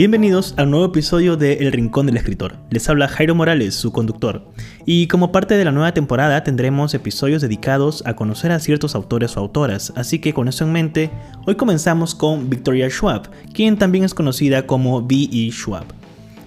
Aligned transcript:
Bienvenidos 0.00 0.54
al 0.56 0.70
nuevo 0.70 0.86
episodio 0.86 1.36
de 1.36 1.58
El 1.58 1.72
Rincón 1.72 2.06
del 2.06 2.16
Escritor. 2.16 2.56
Les 2.70 2.88
habla 2.88 3.06
Jairo 3.06 3.34
Morales, 3.34 3.74
su 3.74 3.92
conductor. 3.92 4.50
Y 4.86 5.08
como 5.08 5.30
parte 5.30 5.58
de 5.58 5.64
la 5.66 5.72
nueva 5.72 5.92
temporada 5.92 6.42
tendremos 6.42 6.94
episodios 6.94 7.42
dedicados 7.42 8.02
a 8.06 8.16
conocer 8.16 8.50
a 8.50 8.60
ciertos 8.60 8.94
autores 8.94 9.36
o 9.36 9.40
autoras, 9.40 9.92
así 9.96 10.18
que 10.18 10.32
con 10.32 10.48
eso 10.48 10.64
en 10.64 10.72
mente, 10.72 11.10
hoy 11.46 11.56
comenzamos 11.56 12.14
con 12.14 12.48
Victoria 12.48 12.88
Schwab, 12.88 13.28
quien 13.52 13.76
también 13.76 14.04
es 14.04 14.14
conocida 14.14 14.66
como 14.66 15.06
B.E. 15.06 15.50
Schwab. 15.52 15.84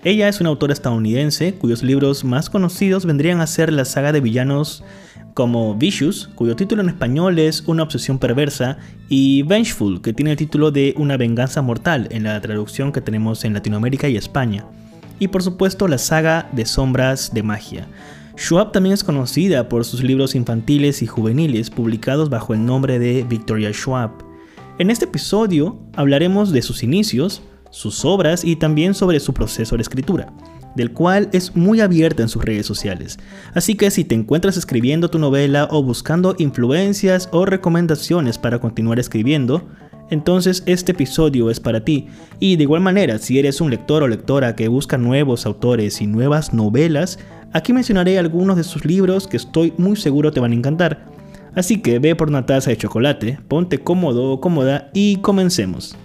Ella 0.04 0.30
es 0.30 0.42
una 0.42 0.50
autora 0.50 0.74
estadounidense 0.74 1.54
cuyos 1.54 1.84
libros 1.84 2.24
más 2.24 2.50
conocidos 2.50 3.06
vendrían 3.06 3.40
a 3.40 3.46
ser 3.46 3.72
la 3.72 3.86
saga 3.86 4.12
de 4.12 4.20
villanos 4.20 4.84
como 5.34 5.76
Vicious, 5.76 6.30
cuyo 6.36 6.56
título 6.56 6.82
en 6.82 6.90
español 6.90 7.40
es 7.40 7.64
Una 7.68 7.84
obsesión 7.84 8.20
perversa, 8.20 8.78
y 9.10 9.44
Vengeful, 9.44 10.02
que 10.02 10.14
tiene 10.14 10.32
el 10.32 10.38
título 10.38 10.72
de 10.72 10.94
Una 10.98 11.18
venganza 11.18 11.62
mortal 11.62 12.08
en 12.12 12.24
la 12.24 12.40
traducción 12.42 12.92
que 12.92 13.02
tenemos 13.02 13.44
en 13.44 13.54
Latinoamérica 13.54 14.08
y 14.08 14.18
España. 14.18 14.66
Y 15.20 15.28
por 15.28 15.44
supuesto 15.44 15.88
la 15.88 15.98
saga 15.98 16.50
de 16.52 16.66
sombras 16.66 17.34
de 17.34 17.44
magia. 17.44 17.88
Schwab 18.38 18.72
también 18.72 18.94
es 18.94 19.04
conocida 19.04 19.70
por 19.70 19.86
sus 19.86 20.04
libros 20.04 20.36
infantiles 20.36 21.02
y 21.02 21.08
juveniles 21.08 21.70
publicados 21.70 22.30
bajo 22.30 22.54
el 22.54 22.66
nombre 22.66 23.00
de 23.00 23.24
Victoria 23.24 23.72
Schwab. 23.72 24.12
En 24.80 24.90
este 24.90 25.06
episodio 25.06 25.80
hablaremos 25.96 26.52
de 26.52 26.64
sus 26.64 26.82
inicios, 26.84 27.44
sus 27.70 28.06
obras 28.06 28.44
y 28.44 28.56
también 28.56 28.94
sobre 28.96 29.20
su 29.20 29.34
proceso 29.34 29.76
de 29.76 29.84
escritura 29.84 30.34
del 30.76 30.92
cual 30.92 31.30
es 31.32 31.56
muy 31.56 31.82
abierta 31.82 32.24
en 32.24 32.30
sus 32.30 32.44
redes 32.44 32.66
sociales. 32.66 33.20
Así 33.54 33.76
que 33.76 33.92
si 33.92 34.04
te 34.04 34.16
encuentras 34.16 34.58
escribiendo 34.58 35.10
tu 35.10 35.20
novela 35.20 35.68
o 35.72 35.84
buscando 35.84 36.36
influencias 36.38 37.30
o 37.32 37.46
recomendaciones 37.46 38.38
para 38.38 38.60
continuar 38.60 39.00
escribiendo, 39.00 39.68
entonces 40.10 40.64
este 40.66 40.92
episodio 40.92 41.50
es 41.50 41.60
para 41.60 41.84
ti. 41.84 42.08
Y 42.40 42.56
de 42.56 42.64
igual 42.64 42.82
manera, 42.82 43.18
si 43.18 43.40
eres 43.40 43.62
un 43.62 43.70
lector 43.70 44.04
o 44.04 44.08
lectora 44.08 44.56
que 44.56 44.68
busca 44.68 44.98
nuevos 44.98 45.46
autores 45.46 46.02
y 46.02 46.08
nuevas 46.08 46.54
novelas, 46.54 47.20
aquí 47.52 47.74
mencionaré 47.74 48.20
algunos 48.20 48.58
de 48.58 48.64
sus 48.64 48.86
libros 48.86 49.28
que 49.28 49.38
estoy 49.38 49.74
muy 49.78 49.96
seguro 49.96 50.32
te 50.32 50.40
van 50.40 50.52
a 50.52 50.56
encantar. 50.56 51.06
Así 51.56 51.82
que 51.82 52.00
ve 52.00 52.16
por 52.16 52.30
una 52.30 52.46
taza 52.46 52.72
de 52.72 52.78
chocolate, 52.78 53.40
ponte 53.48 53.80
cómodo 53.80 54.32
o 54.32 54.42
cómoda 54.42 54.90
y 54.94 55.18
comencemos. 55.18 55.96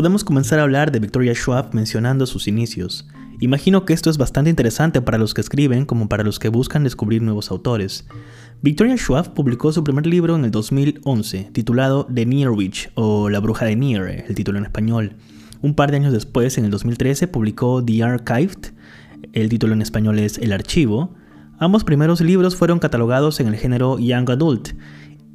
Podemos 0.00 0.24
comenzar 0.24 0.58
a 0.58 0.62
hablar 0.62 0.92
de 0.92 0.98
Victoria 0.98 1.34
Schwab 1.34 1.74
mencionando 1.74 2.24
sus 2.24 2.48
inicios. 2.48 3.06
Imagino 3.38 3.84
que 3.84 3.92
esto 3.92 4.08
es 4.08 4.16
bastante 4.16 4.48
interesante 4.48 5.02
para 5.02 5.18
los 5.18 5.34
que 5.34 5.42
escriben 5.42 5.84
como 5.84 6.08
para 6.08 6.24
los 6.24 6.38
que 6.38 6.48
buscan 6.48 6.84
descubrir 6.84 7.20
nuevos 7.20 7.50
autores. 7.50 8.06
Victoria 8.62 8.96
Schwab 8.96 9.34
publicó 9.34 9.72
su 9.72 9.84
primer 9.84 10.06
libro 10.06 10.36
en 10.36 10.46
el 10.46 10.50
2011, 10.52 11.50
titulado 11.52 12.06
The 12.06 12.24
Near 12.24 12.48
Witch 12.48 12.90
o 12.94 13.28
La 13.28 13.40
Bruja 13.40 13.66
de 13.66 13.76
Near, 13.76 14.08
el 14.26 14.34
título 14.34 14.56
en 14.56 14.64
español. 14.64 15.16
Un 15.60 15.74
par 15.74 15.90
de 15.90 15.98
años 15.98 16.14
después, 16.14 16.56
en 16.56 16.64
el 16.64 16.70
2013, 16.70 17.28
publicó 17.28 17.84
The 17.84 18.02
Archived, 18.02 18.72
el 19.34 19.50
título 19.50 19.74
en 19.74 19.82
español 19.82 20.18
es 20.18 20.38
El 20.38 20.54
Archivo. 20.54 21.14
Ambos 21.58 21.84
primeros 21.84 22.22
libros 22.22 22.56
fueron 22.56 22.78
catalogados 22.78 23.38
en 23.40 23.48
el 23.48 23.56
género 23.56 23.98
Young 23.98 24.30
Adult, 24.30 24.70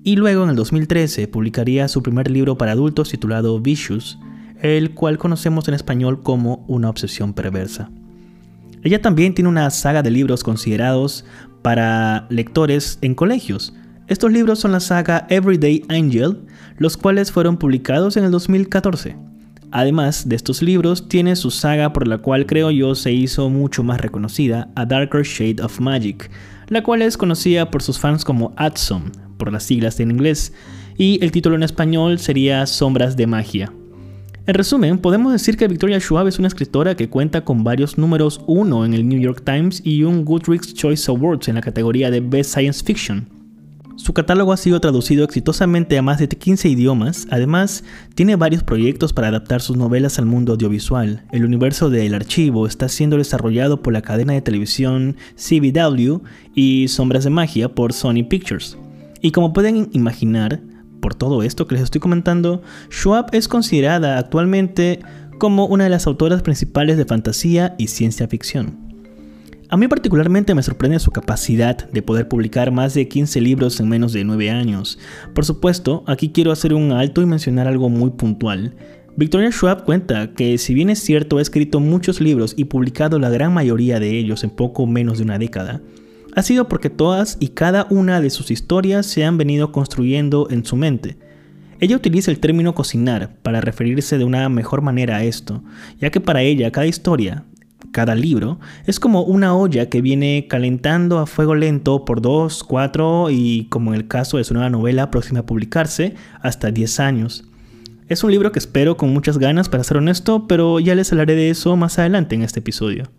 y 0.03 0.15
luego 0.15 0.43
en 0.43 0.49
el 0.49 0.55
2013 0.55 1.27
publicaría 1.27 1.87
su 1.87 2.01
primer 2.01 2.31
libro 2.31 2.57
para 2.57 2.71
adultos 2.71 3.11
titulado 3.11 3.59
Vicious, 3.59 4.17
el 4.65 4.95
cual 4.95 5.17
conocemos 5.17 5.67
en 5.67 5.75
español 5.75 6.23
como 6.23 6.65
Una 6.67 6.89
obsesión 6.89 7.33
perversa. 7.33 7.89
Ella 8.83 9.01
también 9.01 9.33
tiene 9.33 9.49
una 9.49 9.69
saga 9.69 10.01
de 10.01 10.11
libros 10.11 10.43
considerados 10.43 11.25
para 11.61 12.27
lectores 12.29 12.99
en 13.01 13.15
colegios. 13.15 13.73
Estos 14.07 14.31
libros 14.31 14.59
son 14.59 14.71
la 14.71 14.79
saga 14.79 15.25
Everyday 15.29 15.83
Angel, 15.89 16.45
los 16.77 16.97
cuales 16.97 17.31
fueron 17.31 17.57
publicados 17.57 18.17
en 18.17 18.23
el 18.23 18.31
2014. 18.31 19.15
Además 19.71 20.29
de 20.29 20.35
estos 20.35 20.61
libros, 20.61 21.09
tiene 21.09 21.35
su 21.35 21.51
saga 21.51 21.91
por 21.93 22.07
la 22.07 22.19
cual 22.19 22.45
creo 22.45 22.71
yo 22.71 22.95
se 22.95 23.11
hizo 23.11 23.49
mucho 23.49 23.83
más 23.83 23.99
reconocida, 23.99 24.69
A 24.75 24.85
Darker 24.85 25.23
Shade 25.23 25.61
of 25.61 25.79
Magic, 25.79 26.29
la 26.67 26.83
cual 26.83 27.01
es 27.01 27.17
conocida 27.17 27.71
por 27.71 27.81
sus 27.81 27.99
fans 27.99 28.23
como 28.23 28.53
ADSOM, 28.57 29.11
por 29.37 29.51
las 29.51 29.63
siglas 29.63 29.99
en 29.99 30.11
inglés, 30.11 30.53
y 30.97 31.17
el 31.23 31.31
título 31.31 31.55
en 31.55 31.63
español 31.63 32.19
sería 32.19 32.65
Sombras 32.67 33.17
de 33.17 33.27
Magia. 33.27 33.71
En 34.47 34.53
resumen, 34.53 34.99
podemos 34.99 35.33
decir 35.33 35.57
que 35.57 35.67
Victoria 35.67 35.99
Schwab 35.99 36.27
es 36.27 36.37
una 36.37 36.47
escritora 36.47 36.95
que 36.95 37.09
cuenta 37.09 37.43
con 37.43 37.63
varios 37.63 37.97
números 37.97 38.41
1 38.45 38.85
en 38.85 38.93
el 38.93 39.07
New 39.07 39.19
York 39.19 39.41
Times 39.43 39.81
y 39.83 40.03
un 40.03 40.23
Goodreads 40.23 40.75
Choice 40.75 41.09
Awards 41.09 41.47
en 41.47 41.55
la 41.55 41.61
categoría 41.61 42.11
de 42.11 42.19
Best 42.19 42.53
Science 42.53 42.83
Fiction. 42.85 43.27
Su 43.95 44.13
catálogo 44.13 44.53
ha 44.53 44.57
sido 44.57 44.79
traducido 44.79 45.25
exitosamente 45.25 45.97
a 45.97 46.03
más 46.03 46.19
de 46.19 46.27
15 46.27 46.69
idiomas, 46.69 47.25
además 47.31 47.83
tiene 48.13 48.35
varios 48.35 48.61
proyectos 48.61 49.13
para 49.13 49.29
adaptar 49.29 49.61
sus 49.61 49.77
novelas 49.77 50.19
al 50.19 50.27
mundo 50.27 50.51
audiovisual. 50.51 51.23
El 51.31 51.43
universo 51.43 51.89
de 51.89 52.05
El 52.05 52.13
Archivo 52.13 52.67
está 52.67 52.87
siendo 52.87 53.17
desarrollado 53.17 53.81
por 53.81 53.93
la 53.93 54.03
cadena 54.03 54.33
de 54.33 54.43
televisión 54.43 55.15
CBW 55.37 56.17
y 56.53 56.87
Sombras 56.89 57.23
de 57.23 57.31
Magia 57.31 57.73
por 57.73 57.93
Sony 57.93 58.23
Pictures. 58.29 58.77
Y 59.21 59.31
como 59.31 59.53
pueden 59.53 59.89
imaginar, 59.93 60.61
por 61.05 61.13
todo 61.13 61.43
esto 61.43 61.67
que 61.67 61.75
les 61.75 61.83
estoy 61.83 62.01
comentando, 62.01 62.63
Schwab 62.89 63.27
es 63.31 63.47
considerada 63.47 64.17
actualmente 64.17 65.01
como 65.37 65.67
una 65.67 65.83
de 65.83 65.91
las 65.91 66.07
autoras 66.07 66.41
principales 66.41 66.97
de 66.97 67.05
fantasía 67.05 67.75
y 67.77 67.89
ciencia 67.89 68.27
ficción. 68.27 68.79
A 69.69 69.77
mí 69.77 69.87
particularmente 69.87 70.55
me 70.55 70.63
sorprende 70.63 70.97
su 70.97 71.11
capacidad 71.11 71.87
de 71.91 72.01
poder 72.01 72.27
publicar 72.27 72.71
más 72.71 72.95
de 72.95 73.07
15 73.07 73.39
libros 73.39 73.79
en 73.79 73.87
menos 73.87 74.13
de 74.13 74.23
9 74.23 74.49
años. 74.49 74.97
Por 75.35 75.45
supuesto, 75.45 76.03
aquí 76.07 76.29
quiero 76.29 76.51
hacer 76.51 76.73
un 76.73 76.91
alto 76.91 77.21
y 77.21 77.27
mencionar 77.27 77.67
algo 77.67 77.87
muy 77.87 78.09
puntual. 78.09 78.73
Victoria 79.15 79.51
Schwab 79.51 79.83
cuenta 79.83 80.33
que 80.33 80.57
si 80.57 80.73
bien 80.73 80.89
es 80.89 80.97
cierto 80.97 81.37
ha 81.37 81.41
escrito 81.43 81.79
muchos 81.79 82.19
libros 82.19 82.55
y 82.57 82.63
publicado 82.63 83.19
la 83.19 83.29
gran 83.29 83.53
mayoría 83.53 83.99
de 83.99 84.17
ellos 84.17 84.43
en 84.43 84.49
poco 84.49 84.87
menos 84.87 85.19
de 85.19 85.25
una 85.25 85.37
década, 85.37 85.83
ha 86.35 86.41
sido 86.43 86.67
porque 86.67 86.89
todas 86.89 87.37
y 87.39 87.49
cada 87.49 87.87
una 87.89 88.21
de 88.21 88.29
sus 88.29 88.51
historias 88.51 89.05
se 89.05 89.23
han 89.23 89.37
venido 89.37 89.71
construyendo 89.71 90.47
en 90.49 90.65
su 90.65 90.75
mente. 90.75 91.17
Ella 91.79 91.95
utiliza 91.95 92.31
el 92.31 92.39
término 92.39 92.75
cocinar 92.75 93.35
para 93.41 93.61
referirse 93.61 94.17
de 94.17 94.23
una 94.23 94.47
mejor 94.49 94.81
manera 94.81 95.17
a 95.17 95.23
esto, 95.23 95.63
ya 95.99 96.09
que 96.09 96.21
para 96.21 96.41
ella 96.41 96.71
cada 96.71 96.87
historia, 96.87 97.45
cada 97.91 98.15
libro, 98.15 98.59
es 98.85 98.99
como 98.99 99.23
una 99.23 99.55
olla 99.55 99.89
que 99.89 100.01
viene 100.01 100.47
calentando 100.49 101.19
a 101.19 101.25
fuego 101.25 101.55
lento 101.55 102.03
por 102.03 102.21
2, 102.21 102.63
4 102.63 103.29
y, 103.31 103.67
como 103.69 103.93
en 103.93 104.01
el 104.01 104.07
caso 104.07 104.37
de 104.37 104.43
su 104.43 104.53
nueva 104.53 104.69
novela 104.69 105.11
próxima 105.11 105.39
a 105.39 105.45
publicarse, 105.45 106.15
hasta 106.41 106.71
10 106.71 106.99
años. 106.99 107.45
Es 108.07 108.23
un 108.23 108.31
libro 108.31 108.51
que 108.51 108.59
espero 108.59 108.97
con 108.97 109.11
muchas 109.13 109.37
ganas, 109.37 109.69
para 109.69 109.83
ser 109.83 109.97
honesto, 109.97 110.47
pero 110.47 110.79
ya 110.79 110.95
les 110.95 111.11
hablaré 111.11 111.35
de 111.35 111.49
eso 111.49 111.75
más 111.75 111.97
adelante 111.97 112.35
en 112.35 112.43
este 112.43 112.59
episodio. 112.59 113.09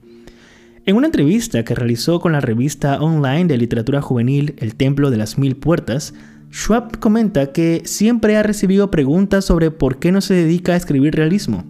En 0.86 0.94
una 0.94 1.06
entrevista 1.06 1.64
que 1.64 1.74
realizó 1.74 2.20
con 2.20 2.30
la 2.30 2.40
revista 2.40 3.00
online 3.00 3.46
de 3.46 3.58
literatura 3.58 4.00
juvenil 4.00 4.54
El 4.58 4.76
Templo 4.76 5.10
de 5.10 5.16
las 5.16 5.36
Mil 5.36 5.56
Puertas, 5.56 6.14
Schwab 6.52 7.00
comenta 7.00 7.50
que 7.50 7.82
siempre 7.84 8.36
ha 8.36 8.44
recibido 8.44 8.88
preguntas 8.88 9.44
sobre 9.44 9.72
por 9.72 9.98
qué 9.98 10.12
no 10.12 10.20
se 10.20 10.34
dedica 10.34 10.74
a 10.74 10.76
escribir 10.76 11.16
realismo, 11.16 11.64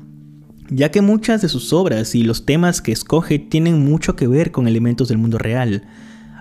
ya 0.68 0.90
que 0.90 1.00
muchas 1.00 1.40
de 1.40 1.48
sus 1.48 1.72
obras 1.72 2.14
y 2.14 2.24
los 2.24 2.44
temas 2.44 2.82
que 2.82 2.92
escoge 2.92 3.38
tienen 3.38 3.82
mucho 3.82 4.16
que 4.16 4.26
ver 4.26 4.50
con 4.50 4.68
elementos 4.68 5.08
del 5.08 5.16
mundo 5.16 5.38
real, 5.38 5.84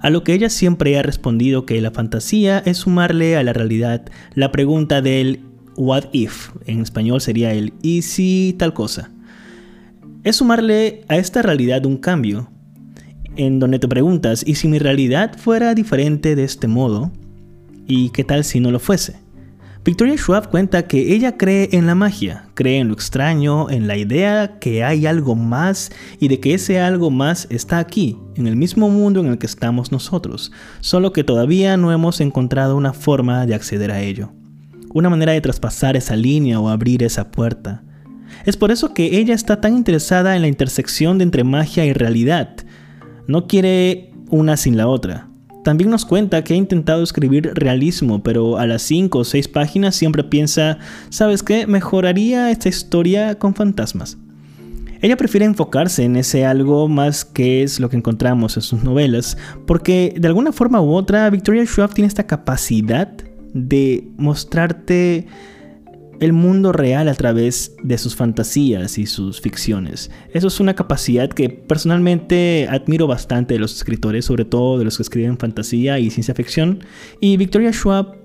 a 0.01 0.09
lo 0.09 0.25
que 0.25 0.33
ella 0.33 0.49
siempre 0.49 0.99
ha 0.99 1.01
respondido 1.01 1.65
que 1.65 1.79
la 1.79 1.91
fantasía 1.91 2.59
es 2.59 2.79
sumarle 2.79 3.37
a 3.37 3.43
la 3.43 3.53
realidad 3.53 4.05
la 4.33 4.51
pregunta 4.51 5.01
del 5.01 5.39
what 5.77 6.07
if, 6.11 6.49
en 6.65 6.81
español 6.81 7.21
sería 7.21 7.53
el 7.53 7.71
y 7.81 8.01
si 8.01 8.53
tal 8.59 8.73
cosa. 8.73 9.11
Es 10.25 10.35
sumarle 10.35 11.05
a 11.07 11.15
esta 11.15 11.41
realidad 11.41 11.85
un 11.85 11.97
cambio, 11.97 12.49
en 13.35 13.59
donde 13.59 13.79
te 13.79 13.87
preguntas, 13.87 14.43
¿y 14.45 14.55
si 14.55 14.67
mi 14.67 14.79
realidad 14.79 15.37
fuera 15.37 15.73
diferente 15.73 16.35
de 16.35 16.43
este 16.43 16.67
modo? 16.67 17.11
¿Y 17.87 18.09
qué 18.09 18.23
tal 18.23 18.43
si 18.43 18.59
no 18.59 18.71
lo 18.71 18.79
fuese? 18.79 19.17
Victoria 19.85 20.17
Schwab 20.17 20.49
cuenta 20.49 20.87
que 20.87 21.13
ella 21.13 21.37
cree 21.37 21.69
en 21.71 21.85
la 21.85 21.93
magia, 21.93 22.47
cree 22.55 22.79
en 22.79 22.87
lo 22.87 22.95
extraño, 22.95 23.69
en 23.69 23.85
la 23.87 23.95
idea 23.95 24.57
que 24.57 24.83
hay 24.83 25.05
algo 25.05 25.35
más 25.35 25.91
y 26.19 26.27
de 26.27 26.39
que 26.39 26.55
ese 26.55 26.79
algo 26.79 27.11
más 27.11 27.45
está 27.51 27.77
aquí, 27.77 28.17
en 28.35 28.47
el 28.47 28.55
mismo 28.55 28.89
mundo 28.89 29.19
en 29.19 29.27
el 29.27 29.37
que 29.37 29.45
estamos 29.45 29.91
nosotros, 29.91 30.51
solo 30.79 31.13
que 31.13 31.23
todavía 31.23 31.77
no 31.77 31.91
hemos 31.91 32.19
encontrado 32.19 32.75
una 32.75 32.93
forma 32.93 33.45
de 33.45 33.53
acceder 33.53 33.91
a 33.91 34.01
ello, 34.01 34.31
una 34.91 35.11
manera 35.11 35.33
de 35.33 35.41
traspasar 35.41 35.95
esa 35.95 36.15
línea 36.15 36.59
o 36.59 36.67
abrir 36.67 37.03
esa 37.03 37.29
puerta. 37.29 37.83
Es 38.47 38.57
por 38.57 38.71
eso 38.71 38.95
que 38.95 39.19
ella 39.19 39.35
está 39.35 39.61
tan 39.61 39.77
interesada 39.77 40.35
en 40.35 40.41
la 40.41 40.47
intersección 40.47 41.19
de 41.19 41.25
entre 41.25 41.43
magia 41.43 41.85
y 41.85 41.93
realidad, 41.93 42.55
no 43.27 43.47
quiere 43.47 44.11
una 44.29 44.57
sin 44.57 44.77
la 44.77 44.87
otra. 44.87 45.29
También 45.63 45.89
nos 45.89 46.05
cuenta 46.05 46.43
que 46.43 46.53
ha 46.53 46.57
intentado 46.57 47.01
escribir 47.01 47.51
realismo, 47.55 48.21
pero 48.21 48.59
a 48.59 48.67
las 48.67 48.83
5 48.83 49.17
o 49.17 49.23
6 49.23 49.47
páginas 49.47 49.95
siempre 49.95 50.23
piensa, 50.23 50.77
¿sabes 51.09 51.41
qué? 51.41 51.65
Mejoraría 51.65 52.51
esta 52.51 52.69
historia 52.69 53.39
con 53.39 53.55
fantasmas. 53.55 54.17
Ella 55.01 55.17
prefiere 55.17 55.45
enfocarse 55.45 56.03
en 56.03 56.15
ese 56.15 56.45
algo 56.45 56.87
más 56.87 57.25
que 57.25 57.63
es 57.63 57.79
lo 57.79 57.89
que 57.89 57.97
encontramos 57.97 58.57
en 58.57 58.63
sus 58.63 58.83
novelas, 58.83 59.37
porque 59.65 60.13
de 60.17 60.27
alguna 60.27 60.51
forma 60.51 60.81
u 60.81 60.93
otra 60.93 61.29
Victoria 61.29 61.65
Schwab 61.65 61.93
tiene 61.93 62.07
esta 62.07 62.27
capacidad 62.27 63.11
de 63.53 64.07
mostrarte 64.17 65.27
el 66.19 66.33
mundo 66.33 66.71
real 66.71 67.07
a 67.07 67.13
través 67.13 67.75
de 67.83 67.97
sus 67.97 68.15
fantasías 68.15 68.97
y 68.97 69.05
sus 69.05 69.41
ficciones. 69.41 70.11
Eso 70.33 70.47
es 70.47 70.59
una 70.59 70.75
capacidad 70.75 71.29
que 71.29 71.49
personalmente 71.49 72.67
admiro 72.69 73.07
bastante 73.07 73.55
de 73.55 73.59
los 73.59 73.75
escritores, 73.75 74.25
sobre 74.25 74.45
todo 74.45 74.77
de 74.77 74.85
los 74.85 74.97
que 74.97 75.03
escriben 75.03 75.37
fantasía 75.37 75.99
y 75.99 76.09
ciencia 76.09 76.33
ficción. 76.33 76.83
Y 77.19 77.37
Victoria 77.37 77.71
Schwab 77.71 78.15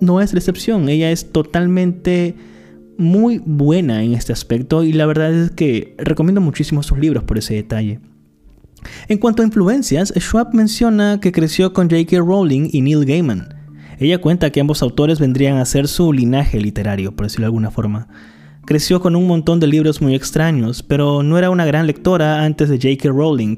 no 0.00 0.20
es 0.20 0.32
la 0.32 0.38
excepción, 0.38 0.88
ella 0.88 1.10
es 1.10 1.32
totalmente 1.32 2.34
muy 2.98 3.40
buena 3.44 4.02
en 4.02 4.14
este 4.14 4.32
aspecto 4.32 4.82
y 4.82 4.92
la 4.92 5.06
verdad 5.06 5.32
es 5.32 5.50
que 5.52 5.94
recomiendo 5.98 6.40
muchísimo 6.40 6.82
sus 6.82 6.98
libros 6.98 7.24
por 7.24 7.38
ese 7.38 7.54
detalle. 7.54 8.00
En 9.08 9.18
cuanto 9.18 9.42
a 9.42 9.46
influencias, 9.46 10.12
Schwab 10.16 10.54
menciona 10.54 11.18
que 11.20 11.32
creció 11.32 11.72
con 11.72 11.88
J.K. 11.88 12.18
Rowling 12.18 12.68
y 12.72 12.82
Neil 12.82 13.04
Gaiman. 13.04 13.57
Ella 13.98 14.18
cuenta 14.18 14.50
que 14.50 14.60
ambos 14.60 14.82
autores 14.82 15.18
vendrían 15.18 15.58
a 15.58 15.64
ser 15.64 15.88
su 15.88 16.12
linaje 16.12 16.60
literario, 16.60 17.16
por 17.16 17.26
decirlo 17.26 17.44
de 17.44 17.48
alguna 17.48 17.70
forma. 17.70 18.08
Creció 18.64 19.00
con 19.00 19.16
un 19.16 19.26
montón 19.26 19.60
de 19.60 19.66
libros 19.66 20.00
muy 20.00 20.14
extraños, 20.14 20.82
pero 20.82 21.22
no 21.22 21.36
era 21.36 21.50
una 21.50 21.64
gran 21.66 21.86
lectora 21.86 22.44
antes 22.44 22.68
de 22.68 22.76
J.K. 22.76 23.08
Rowling. 23.08 23.56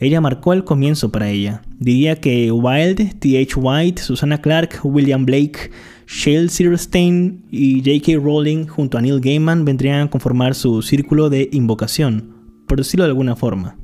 Ella 0.00 0.20
marcó 0.20 0.52
el 0.52 0.64
comienzo 0.64 1.12
para 1.12 1.28
ella. 1.28 1.62
Diría 1.78 2.16
que 2.16 2.50
Wilde, 2.50 3.14
T.H. 3.18 3.54
White, 3.56 4.02
Susanna 4.02 4.40
Clark, 4.40 4.80
William 4.82 5.24
Blake, 5.24 5.70
Shale 6.06 6.48
Silverstein 6.48 7.44
y 7.50 7.78
J.K. 7.78 8.18
Rowling 8.18 8.66
junto 8.66 8.98
a 8.98 9.02
Neil 9.02 9.20
Gaiman 9.20 9.64
vendrían 9.64 10.06
a 10.06 10.10
conformar 10.10 10.54
su 10.54 10.82
círculo 10.82 11.30
de 11.30 11.48
invocación, 11.52 12.34
por 12.66 12.78
decirlo 12.78 13.04
de 13.04 13.10
alguna 13.10 13.36
forma. 13.36 13.76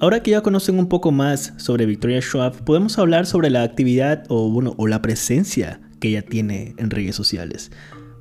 Ahora 0.00 0.22
que 0.22 0.30
ya 0.30 0.42
conocen 0.42 0.78
un 0.78 0.88
poco 0.88 1.10
más 1.10 1.54
sobre 1.56 1.84
Victoria 1.84 2.20
Schwab, 2.20 2.62
podemos 2.62 3.00
hablar 3.00 3.26
sobre 3.26 3.50
la 3.50 3.64
actividad 3.64 4.22
o, 4.28 4.48
bueno, 4.48 4.74
o 4.76 4.86
la 4.86 5.02
presencia 5.02 5.80
que 5.98 6.10
ella 6.10 6.22
tiene 6.22 6.76
en 6.78 6.90
redes 6.90 7.16
sociales. 7.16 7.72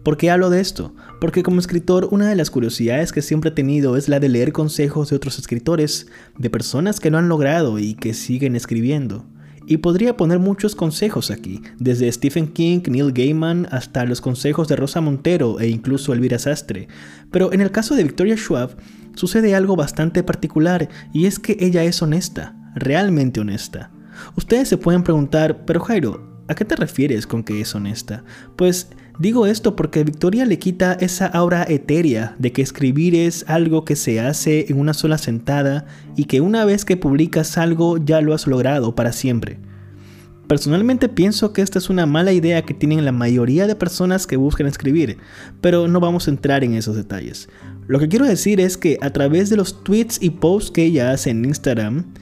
¿Por 0.04 0.18
qué 0.18 0.32
hablo 0.32 0.50
de 0.50 0.60
esto? 0.60 0.96
Porque 1.22 1.44
como 1.44 1.60
escritor 1.60 2.08
una 2.10 2.28
de 2.28 2.36
las 2.36 2.50
curiosidades 2.50 3.12
que 3.12 3.22
siempre 3.22 3.52
he 3.52 3.54
tenido 3.54 3.96
es 3.96 4.10
la 4.10 4.20
de 4.20 4.28
leer 4.28 4.54
consejos 4.54 5.12
de 5.12 5.18
otros 5.18 5.38
escritores, 5.38 6.08
de 6.40 6.50
personas 6.50 7.00
que 7.00 7.12
lo 7.12 7.20
han 7.20 7.30
logrado 7.30 7.78
y 7.78 7.94
que 7.94 8.16
siguen 8.16 8.56
escribiendo. 8.56 9.26
Y 9.68 9.78
podría 9.78 10.18
poner 10.18 10.40
muchos 10.40 10.76
consejos 10.76 11.30
aquí, 11.30 11.62
desde 11.78 12.12
Stephen 12.12 12.48
King, 12.48 12.80
Neil 12.88 13.12
Gaiman, 13.12 13.68
hasta 13.70 14.06
los 14.06 14.22
consejos 14.22 14.68
de 14.70 14.78
Rosa 14.78 15.02
Montero 15.02 15.60
e 15.60 15.68
incluso 15.68 16.14
Elvira 16.14 16.40
Sastre. 16.40 16.88
Pero 17.32 17.52
en 17.54 17.62
el 17.62 17.70
caso 17.70 17.94
de 17.94 18.04
Victoria 18.04 18.38
Schwab, 18.38 18.78
sucede 19.18 19.56
algo 19.56 19.76
bastante 19.76 20.24
particular 20.24 20.88
y 21.12 21.26
es 21.26 21.40
que 21.40 21.58
ella 21.60 21.84
es 21.84 22.02
honesta, 22.02 22.56
realmente 22.76 23.42
honesta. 23.42 23.92
Ustedes 24.36 24.70
se 24.70 24.78
pueden 24.78 25.04
preguntar, 25.04 25.66
pero 25.66 25.80
Jairo, 25.82 26.38
¿A 26.50 26.56
qué 26.56 26.64
te 26.64 26.78
refieres 26.78 27.28
con 27.28 27.44
que 27.44 27.60
es 27.60 27.76
honesta? 27.76 28.24
Pues 28.56 28.88
digo 29.20 29.48
esto 29.48 29.76
porque 29.76 30.06
Victoria 30.06 30.46
le 30.46 30.60
quita 30.60 30.94
esa 30.94 31.26
aura 31.26 31.66
etérea 31.68 32.36
de 32.40 32.54
que 32.54 32.62
escribir 32.62 33.16
es 33.16 33.44
algo 33.50 33.84
que 33.84 33.98
se 33.98 34.22
hace 34.22 34.66
en 34.70 34.80
una 34.80 34.94
sola 34.94 35.18
sentada 35.18 35.86
y 36.16 36.24
que 36.26 36.40
una 36.40 36.64
vez 36.64 36.86
que 36.86 36.96
publicas 36.96 37.58
algo 37.58 37.98
ya 37.98 38.22
lo 38.22 38.34
has 38.34 38.48
logrado 38.48 38.96
para 38.96 39.12
siempre. 39.12 39.60
Personalmente 40.48 41.10
pienso 41.10 41.52
que 41.52 41.62
esta 41.62 41.78
es 41.78 41.90
una 41.90 42.06
mala 42.06 42.32
idea 42.32 42.62
que 42.62 42.74
tienen 42.74 43.04
la 43.04 43.12
mayoría 43.12 43.68
de 43.68 43.76
personas 43.76 44.26
que 44.26 44.38
buscan 44.38 44.66
escribir, 44.66 45.18
pero 45.60 45.90
no 45.90 46.00
vamos 46.00 46.28
a 46.28 46.32
entrar 46.32 46.64
en 46.64 46.74
esos 46.74 46.96
detalles. 46.96 47.50
Lo 47.88 48.00
que 48.00 48.08
quiero 48.08 48.26
decir 48.26 48.62
es 48.62 48.78
que 48.78 48.98
a 49.02 49.12
través 49.12 49.50
de 49.50 49.58
los 49.58 49.84
tweets 49.84 50.20
y 50.22 50.30
posts 50.30 50.72
que 50.72 50.86
ella 50.86 51.12
hace 51.12 51.32
en 51.32 51.44
Instagram, 51.44 52.14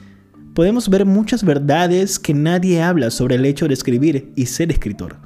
podemos 0.54 0.88
ver 0.88 1.06
muchas 1.06 1.44
verdades 1.44 2.18
que 2.18 2.34
nadie 2.34 2.82
habla 2.82 3.12
sobre 3.12 3.36
el 3.36 3.44
hecho 3.44 3.68
de 3.68 3.74
escribir 3.74 4.32
y 4.34 4.46
ser 4.46 4.72
escritor. 4.72 5.16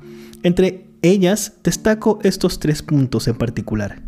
Entre 0.42 0.86
ellas 1.00 1.54
destaco 1.64 2.18
estos 2.22 2.58
tres 2.58 2.82
puntos 2.82 3.28
en 3.28 3.36
particular. 3.36 4.02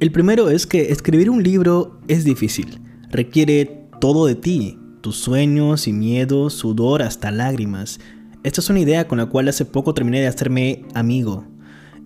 El 0.00 0.10
primero 0.10 0.50
es 0.50 0.66
que 0.66 0.90
escribir 0.90 1.30
un 1.30 1.44
libro 1.44 2.00
es 2.08 2.24
difícil, 2.24 2.80
requiere 3.12 3.86
todo 4.00 4.26
de 4.26 4.34
ti, 4.34 4.78
tus 5.02 5.16
sueños 5.16 5.88
y 5.88 5.92
miedos, 5.92 6.54
sudor 6.54 7.02
hasta 7.02 7.30
lágrimas. 7.30 8.00
Esta 8.44 8.60
es 8.60 8.70
una 8.70 8.80
idea 8.80 9.06
con 9.08 9.18
la 9.18 9.26
cual 9.26 9.48
hace 9.48 9.64
poco 9.64 9.92
terminé 9.92 10.20
de 10.20 10.28
hacerme 10.28 10.86
amigo. 10.94 11.44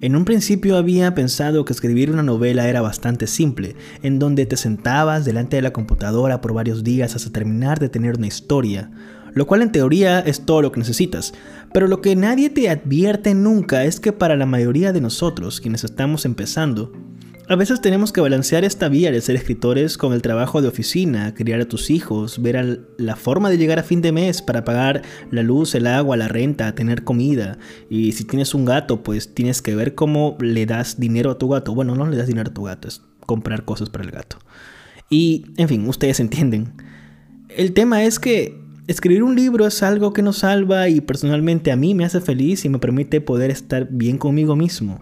En 0.00 0.16
un 0.16 0.25
principio 0.25 0.76
había 0.76 1.14
pensado 1.14 1.64
que 1.64 1.72
escribir 1.72 2.10
una 2.10 2.22
novela 2.22 2.69
era 2.69 2.81
bastante 2.81 3.26
simple, 3.26 3.76
en 4.02 4.19
donde 4.19 4.44
te 4.44 4.56
sentabas 4.56 5.25
delante 5.25 5.56
de 5.56 5.62
la 5.62 5.72
computadora 5.72 6.40
por 6.40 6.52
varios 6.52 6.84
días 6.84 7.14
hasta 7.14 7.31
terminar 7.31 7.78
de 7.78 7.88
tener 7.88 8.16
una 8.16 8.26
historia, 8.26 8.90
lo 9.32 9.46
cual 9.46 9.62
en 9.62 9.72
teoría 9.72 10.20
es 10.20 10.44
todo 10.44 10.60
lo 10.62 10.72
que 10.72 10.81
necesitas, 10.81 11.32
pero 11.72 11.88
lo 11.88 12.00
que 12.00 12.16
nadie 12.16 12.50
te 12.50 12.69
advierte 12.69 13.34
nunca 13.34 13.84
es 13.84 14.00
que 14.00 14.12
para 14.12 14.37
la 14.37 14.46
mayoría 14.46 14.93
de 14.93 15.00
nosotros, 15.00 15.60
quienes 15.60 15.84
estamos 15.84 16.25
empezando, 16.25 16.93
a 17.48 17.55
veces 17.55 17.81
tenemos 17.81 18.12
que 18.12 18.20
balancear 18.20 18.65
esta 18.65 18.88
vía 18.88 19.12
de 19.12 19.20
ser 19.20 19.36
escritores 19.36 19.96
con 19.96 20.12
el 20.12 20.22
trabajo 20.22 20.62
de 20.62 20.69
oficina, 20.69 21.32
criar 21.34 21.60
a 21.60 21.69
tus 21.69 21.91
hijos, 21.91 22.43
ver 22.43 22.88
la 22.98 23.15
forma 23.15 23.50
de 23.50 23.58
llegar 23.58 23.79
a 23.79 23.84
fin 23.84 24.03
de 24.03 24.10
mes 24.10 24.43
para 24.43 24.65
pagar 24.65 25.03
la 25.31 25.43
luz, 25.43 25.76
el 25.76 25.86
agua, 25.86 26.17
la 26.17 26.26
renta, 26.26 26.74
tener 26.74 27.05
comida. 27.05 27.58
Y 27.88 28.12
si 28.12 28.24
tienes 28.24 28.53
un 28.53 28.65
gato, 28.65 29.05
pues 29.05 29.32
tienes 29.32 29.62
que 29.62 29.76
ver 29.76 29.94
cómo 29.94 30.36
le 30.41 30.67
das 30.67 30.98
dinero 30.98 31.31
a 31.31 31.38
tu 31.38 31.48
gato. 31.48 31.72
Bueno, 31.72 31.94
no 31.94 32.06
le 32.08 32.17
das 32.17 32.26
dinero 32.26 32.50
a 32.50 32.55
tu 32.55 32.65
gato, 32.65 32.88
es 32.88 33.03
comprar 33.26 33.65
cosas 33.65 33.91
para 33.91 34.05
el 34.05 34.10
gato. 34.10 34.38
Y, 35.08 35.46
en 35.56 35.69
fin, 35.69 35.88
ustedes 35.88 36.19
entienden. 36.19 36.72
El 37.48 37.74
tema 37.74 38.03
es 38.03 38.19
que 38.19 38.60
escribir 38.88 39.22
un 39.22 39.36
libro 39.36 39.69
es 39.69 39.84
algo 39.84 40.12
que 40.12 40.22
nos 40.22 40.38
salva 40.38 40.88
y 40.88 41.00
personalmente 41.00 41.70
a 41.70 41.76
mí 41.76 41.94
me 41.94 42.05
hace 42.05 42.20
feliz 42.20 42.65
y 42.65 42.69
me 42.69 42.81
permite 42.81 43.20
poder 43.20 43.53
estar 43.53 43.86
bien 43.88 44.19
conmigo 44.19 44.56
mismo. 44.56 44.98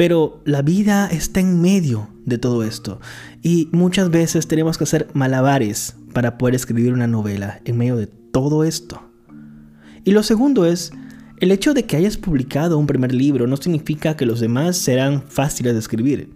Pero 0.00 0.40
la 0.46 0.62
vida 0.62 1.08
está 1.08 1.40
en 1.40 1.60
medio 1.60 2.08
de 2.24 2.38
todo 2.38 2.64
esto 2.64 3.00
y 3.42 3.68
muchas 3.70 4.10
veces 4.10 4.48
tenemos 4.48 4.78
que 4.78 4.84
hacer 4.84 5.08
malabares 5.12 5.94
para 6.14 6.38
poder 6.38 6.54
escribir 6.54 6.94
una 6.94 7.06
novela 7.06 7.60
en 7.66 7.76
medio 7.76 7.96
de 7.96 8.06
todo 8.06 8.64
esto. 8.64 9.02
Y 10.02 10.12
lo 10.12 10.22
segundo 10.22 10.64
es, 10.64 10.90
el 11.36 11.52
hecho 11.52 11.74
de 11.74 11.84
que 11.84 11.98
hayas 11.98 12.16
publicado 12.16 12.78
un 12.78 12.86
primer 12.86 13.12
libro 13.12 13.46
no 13.46 13.58
significa 13.58 14.16
que 14.16 14.24
los 14.24 14.40
demás 14.40 14.78
serán 14.78 15.22
fáciles 15.28 15.74
de 15.74 15.80
escribir. 15.80 16.30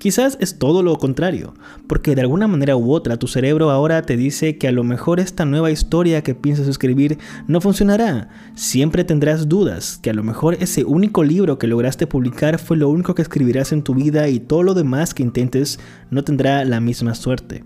Quizás 0.00 0.38
es 0.40 0.58
todo 0.58 0.82
lo 0.82 0.96
contrario, 0.96 1.52
porque 1.86 2.14
de 2.14 2.22
alguna 2.22 2.48
manera 2.48 2.74
u 2.74 2.90
otra 2.90 3.18
tu 3.18 3.26
cerebro 3.26 3.70
ahora 3.70 4.00
te 4.00 4.16
dice 4.16 4.56
que 4.56 4.66
a 4.66 4.72
lo 4.72 4.82
mejor 4.82 5.20
esta 5.20 5.44
nueva 5.44 5.70
historia 5.70 6.22
que 6.22 6.34
piensas 6.34 6.68
escribir 6.68 7.18
no 7.46 7.60
funcionará. 7.60 8.30
Siempre 8.54 9.04
tendrás 9.04 9.46
dudas, 9.46 9.98
que 10.02 10.08
a 10.08 10.14
lo 10.14 10.22
mejor 10.22 10.56
ese 10.58 10.84
único 10.84 11.22
libro 11.22 11.58
que 11.58 11.66
lograste 11.66 12.06
publicar 12.06 12.58
fue 12.58 12.78
lo 12.78 12.88
único 12.88 13.14
que 13.14 13.20
escribirás 13.20 13.72
en 13.72 13.82
tu 13.82 13.94
vida 13.94 14.26
y 14.30 14.40
todo 14.40 14.62
lo 14.62 14.72
demás 14.72 15.12
que 15.12 15.22
intentes 15.22 15.78
no 16.08 16.24
tendrá 16.24 16.64
la 16.64 16.80
misma 16.80 17.14
suerte. 17.14 17.62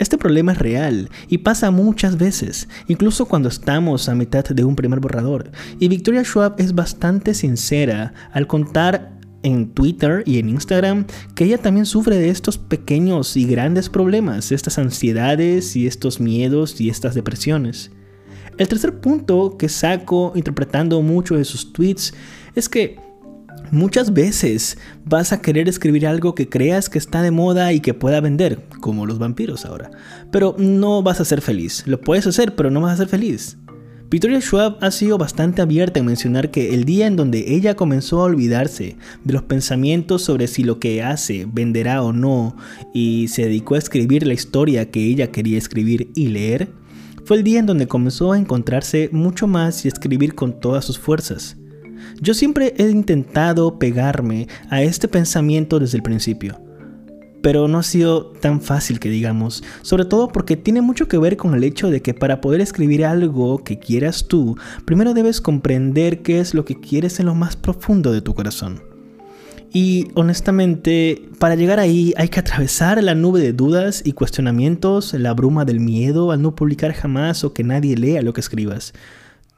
Este 0.00 0.18
problema 0.18 0.50
es 0.50 0.58
real 0.58 1.10
y 1.28 1.38
pasa 1.38 1.70
muchas 1.70 2.18
veces, 2.18 2.68
incluso 2.88 3.26
cuando 3.26 3.48
estamos 3.48 4.08
a 4.08 4.16
mitad 4.16 4.44
de 4.44 4.64
un 4.64 4.74
primer 4.74 4.98
borrador. 4.98 5.52
Y 5.78 5.86
Victoria 5.86 6.24
Schwab 6.24 6.56
es 6.58 6.74
bastante 6.74 7.34
sincera 7.34 8.14
al 8.32 8.48
contar 8.48 9.17
en 9.42 9.70
Twitter 9.70 10.22
y 10.26 10.38
en 10.38 10.48
Instagram 10.48 11.06
que 11.34 11.44
ella 11.44 11.58
también 11.58 11.86
sufre 11.86 12.16
de 12.16 12.30
estos 12.30 12.58
pequeños 12.58 13.36
y 13.36 13.46
grandes 13.46 13.88
problemas, 13.88 14.52
estas 14.52 14.78
ansiedades 14.78 15.76
y 15.76 15.86
estos 15.86 16.20
miedos 16.20 16.80
y 16.80 16.88
estas 16.88 17.14
depresiones. 17.14 17.90
El 18.58 18.66
tercer 18.66 19.00
punto 19.00 19.56
que 19.56 19.68
saco 19.68 20.32
interpretando 20.34 21.00
mucho 21.00 21.36
de 21.36 21.44
sus 21.44 21.72
tweets 21.72 22.12
es 22.56 22.68
que 22.68 22.98
muchas 23.70 24.12
veces 24.12 24.78
vas 25.04 25.32
a 25.32 25.40
querer 25.40 25.68
escribir 25.68 26.06
algo 26.06 26.34
que 26.34 26.48
creas 26.48 26.88
que 26.88 26.98
está 26.98 27.22
de 27.22 27.30
moda 27.30 27.72
y 27.72 27.80
que 27.80 27.94
pueda 27.94 28.20
vender, 28.20 28.66
como 28.80 29.06
los 29.06 29.18
vampiros 29.20 29.64
ahora, 29.64 29.90
pero 30.32 30.56
no 30.58 31.02
vas 31.02 31.20
a 31.20 31.24
ser 31.24 31.40
feliz. 31.40 31.84
Lo 31.86 32.00
puedes 32.00 32.26
hacer, 32.26 32.56
pero 32.56 32.70
no 32.70 32.80
vas 32.80 32.94
a 32.94 32.96
ser 32.96 33.08
feliz. 33.08 33.58
Victoria 34.10 34.40
Schwab 34.40 34.78
ha 34.80 34.90
sido 34.90 35.18
bastante 35.18 35.60
abierta 35.60 36.00
en 36.00 36.06
mencionar 36.06 36.50
que 36.50 36.72
el 36.72 36.84
día 36.84 37.06
en 37.06 37.16
donde 37.16 37.54
ella 37.54 37.76
comenzó 37.76 38.22
a 38.22 38.24
olvidarse 38.24 38.96
de 39.22 39.32
los 39.34 39.42
pensamientos 39.42 40.22
sobre 40.22 40.46
si 40.46 40.64
lo 40.64 40.78
que 40.80 41.02
hace 41.02 41.46
venderá 41.46 42.02
o 42.02 42.14
no 42.14 42.56
y 42.94 43.28
se 43.28 43.42
dedicó 43.42 43.74
a 43.74 43.78
escribir 43.78 44.26
la 44.26 44.32
historia 44.32 44.90
que 44.90 45.04
ella 45.04 45.30
quería 45.30 45.58
escribir 45.58 46.10
y 46.14 46.28
leer, 46.28 46.70
fue 47.26 47.36
el 47.36 47.44
día 47.44 47.58
en 47.58 47.66
donde 47.66 47.86
comenzó 47.86 48.32
a 48.32 48.38
encontrarse 48.38 49.10
mucho 49.12 49.46
más 49.46 49.84
y 49.84 49.88
escribir 49.88 50.34
con 50.34 50.58
todas 50.58 50.86
sus 50.86 50.98
fuerzas. 50.98 51.58
Yo 52.22 52.32
siempre 52.32 52.72
he 52.78 52.88
intentado 52.88 53.78
pegarme 53.78 54.48
a 54.70 54.80
este 54.80 55.08
pensamiento 55.08 55.78
desde 55.78 55.98
el 55.98 56.02
principio, 56.02 56.58
pero 57.42 57.68
no 57.68 57.78
ha 57.78 57.82
sido 57.82 58.26
tan 58.26 58.60
fácil 58.60 59.00
que 59.00 59.10
digamos, 59.10 59.62
sobre 59.82 60.04
todo 60.04 60.28
porque 60.28 60.56
tiene 60.56 60.82
mucho 60.82 61.08
que 61.08 61.18
ver 61.18 61.36
con 61.36 61.54
el 61.54 61.64
hecho 61.64 61.90
de 61.90 62.02
que 62.02 62.14
para 62.14 62.40
poder 62.40 62.60
escribir 62.60 63.04
algo 63.04 63.62
que 63.64 63.78
quieras 63.78 64.26
tú, 64.28 64.56
primero 64.84 65.14
debes 65.14 65.40
comprender 65.40 66.22
qué 66.22 66.40
es 66.40 66.54
lo 66.54 66.64
que 66.64 66.80
quieres 66.80 67.20
en 67.20 67.26
lo 67.26 67.34
más 67.34 67.56
profundo 67.56 68.12
de 68.12 68.22
tu 68.22 68.34
corazón. 68.34 68.82
Y 69.72 70.08
honestamente, 70.14 71.28
para 71.38 71.54
llegar 71.54 71.78
ahí 71.78 72.14
hay 72.16 72.28
que 72.28 72.40
atravesar 72.40 73.02
la 73.02 73.14
nube 73.14 73.40
de 73.40 73.52
dudas 73.52 74.02
y 74.04 74.12
cuestionamientos, 74.12 75.12
la 75.12 75.34
bruma 75.34 75.64
del 75.64 75.80
miedo 75.80 76.30
al 76.30 76.40
no 76.40 76.54
publicar 76.54 76.92
jamás 76.92 77.44
o 77.44 77.52
que 77.52 77.64
nadie 77.64 77.96
lea 77.96 78.22
lo 78.22 78.32
que 78.32 78.40
escribas. 78.40 78.94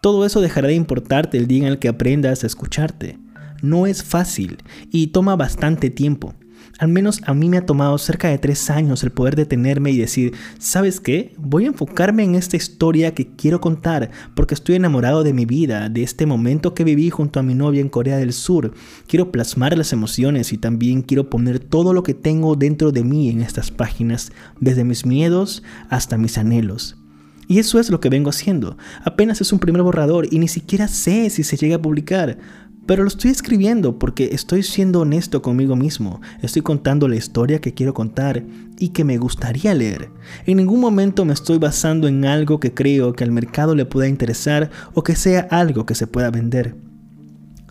Todo 0.00 0.26
eso 0.26 0.40
dejará 0.40 0.68
de 0.68 0.74
importarte 0.74 1.38
el 1.38 1.46
día 1.46 1.66
en 1.66 1.72
el 1.72 1.78
que 1.78 1.88
aprendas 1.88 2.42
a 2.42 2.46
escucharte. 2.46 3.18
No 3.62 3.86
es 3.86 4.02
fácil 4.02 4.58
y 4.90 5.08
toma 5.08 5.36
bastante 5.36 5.90
tiempo. 5.90 6.34
Al 6.80 6.88
menos 6.88 7.20
a 7.26 7.34
mí 7.34 7.50
me 7.50 7.58
ha 7.58 7.66
tomado 7.66 7.98
cerca 7.98 8.30
de 8.30 8.38
tres 8.38 8.70
años 8.70 9.02
el 9.02 9.10
poder 9.10 9.36
detenerme 9.36 9.90
y 9.90 9.98
decir, 9.98 10.32
¿sabes 10.58 10.98
qué? 10.98 11.34
Voy 11.36 11.64
a 11.64 11.68
enfocarme 11.68 12.24
en 12.24 12.36
esta 12.36 12.56
historia 12.56 13.12
que 13.12 13.28
quiero 13.36 13.60
contar 13.60 14.10
porque 14.34 14.54
estoy 14.54 14.76
enamorado 14.76 15.22
de 15.22 15.34
mi 15.34 15.44
vida, 15.44 15.90
de 15.90 16.02
este 16.02 16.24
momento 16.24 16.72
que 16.72 16.84
viví 16.84 17.10
junto 17.10 17.38
a 17.38 17.42
mi 17.42 17.54
novia 17.54 17.82
en 17.82 17.90
Corea 17.90 18.16
del 18.16 18.32
Sur. 18.32 18.72
Quiero 19.06 19.30
plasmar 19.30 19.76
las 19.76 19.92
emociones 19.92 20.54
y 20.54 20.56
también 20.56 21.02
quiero 21.02 21.28
poner 21.28 21.58
todo 21.58 21.92
lo 21.92 22.02
que 22.02 22.14
tengo 22.14 22.56
dentro 22.56 22.92
de 22.92 23.04
mí 23.04 23.28
en 23.28 23.42
estas 23.42 23.70
páginas, 23.70 24.32
desde 24.58 24.82
mis 24.82 25.04
miedos 25.04 25.62
hasta 25.90 26.16
mis 26.16 26.38
anhelos. 26.38 26.96
Y 27.46 27.58
eso 27.58 27.78
es 27.78 27.90
lo 27.90 28.00
que 28.00 28.08
vengo 28.08 28.30
haciendo. 28.30 28.78
Apenas 29.04 29.42
es 29.42 29.52
un 29.52 29.58
primer 29.58 29.82
borrador 29.82 30.28
y 30.30 30.38
ni 30.38 30.48
siquiera 30.48 30.88
sé 30.88 31.28
si 31.28 31.44
se 31.44 31.58
llega 31.58 31.76
a 31.76 31.82
publicar. 31.82 32.38
Pero 32.86 33.02
lo 33.02 33.08
estoy 33.08 33.30
escribiendo 33.30 33.98
porque 33.98 34.30
estoy 34.32 34.62
siendo 34.62 35.00
honesto 35.00 35.42
conmigo 35.42 35.76
mismo. 35.76 36.20
Estoy 36.42 36.62
contando 36.62 37.06
la 37.08 37.16
historia 37.16 37.60
que 37.60 37.74
quiero 37.74 37.94
contar 37.94 38.44
y 38.78 38.88
que 38.88 39.04
me 39.04 39.18
gustaría 39.18 39.74
leer. 39.74 40.10
En 40.46 40.56
ningún 40.56 40.80
momento 40.80 41.24
me 41.24 41.32
estoy 41.32 41.58
basando 41.58 42.08
en 42.08 42.24
algo 42.24 42.58
que 42.58 42.74
creo 42.74 43.12
que 43.12 43.24
al 43.24 43.30
mercado 43.30 43.74
le 43.74 43.84
pueda 43.84 44.08
interesar 44.08 44.70
o 44.94 45.02
que 45.02 45.14
sea 45.14 45.46
algo 45.50 45.86
que 45.86 45.94
se 45.94 46.06
pueda 46.06 46.30
vender. 46.30 46.74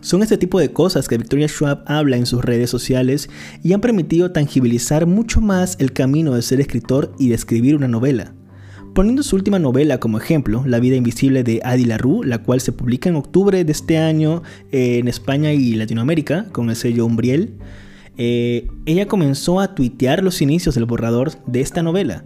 Son 0.00 0.22
este 0.22 0.38
tipo 0.38 0.58
de 0.58 0.72
cosas 0.72 1.08
que 1.08 1.18
Victoria 1.18 1.46
Schwab 1.46 1.82
habla 1.86 2.16
en 2.16 2.24
sus 2.24 2.42
redes 2.42 2.70
sociales 2.70 3.28
y 3.62 3.74
han 3.74 3.82
permitido 3.82 4.32
tangibilizar 4.32 5.06
mucho 5.06 5.42
más 5.42 5.76
el 5.78 5.92
camino 5.92 6.34
de 6.34 6.40
ser 6.40 6.60
escritor 6.60 7.12
y 7.18 7.28
de 7.28 7.34
escribir 7.34 7.76
una 7.76 7.88
novela. 7.88 8.32
Poniendo 8.94 9.22
su 9.22 9.36
última 9.36 9.60
novela 9.60 10.00
como 10.00 10.18
ejemplo, 10.18 10.64
La 10.66 10.80
vida 10.80 10.96
invisible 10.96 11.44
de 11.44 11.60
Adi 11.64 11.84
LaRue, 11.84 12.26
la 12.26 12.38
cual 12.38 12.60
se 12.60 12.72
publica 12.72 13.08
en 13.08 13.14
octubre 13.14 13.62
de 13.62 13.70
este 13.70 13.98
año 13.98 14.42
en 14.72 15.06
España 15.06 15.52
y 15.52 15.74
Latinoamérica 15.74 16.46
con 16.50 16.70
el 16.70 16.76
sello 16.76 17.06
Umbriel, 17.06 17.54
eh, 18.16 18.66
ella 18.86 19.06
comenzó 19.06 19.60
a 19.60 19.76
tuitear 19.76 20.24
los 20.24 20.42
inicios 20.42 20.74
del 20.74 20.86
borrador 20.86 21.32
de 21.46 21.60
esta 21.60 21.82
novela. 21.82 22.24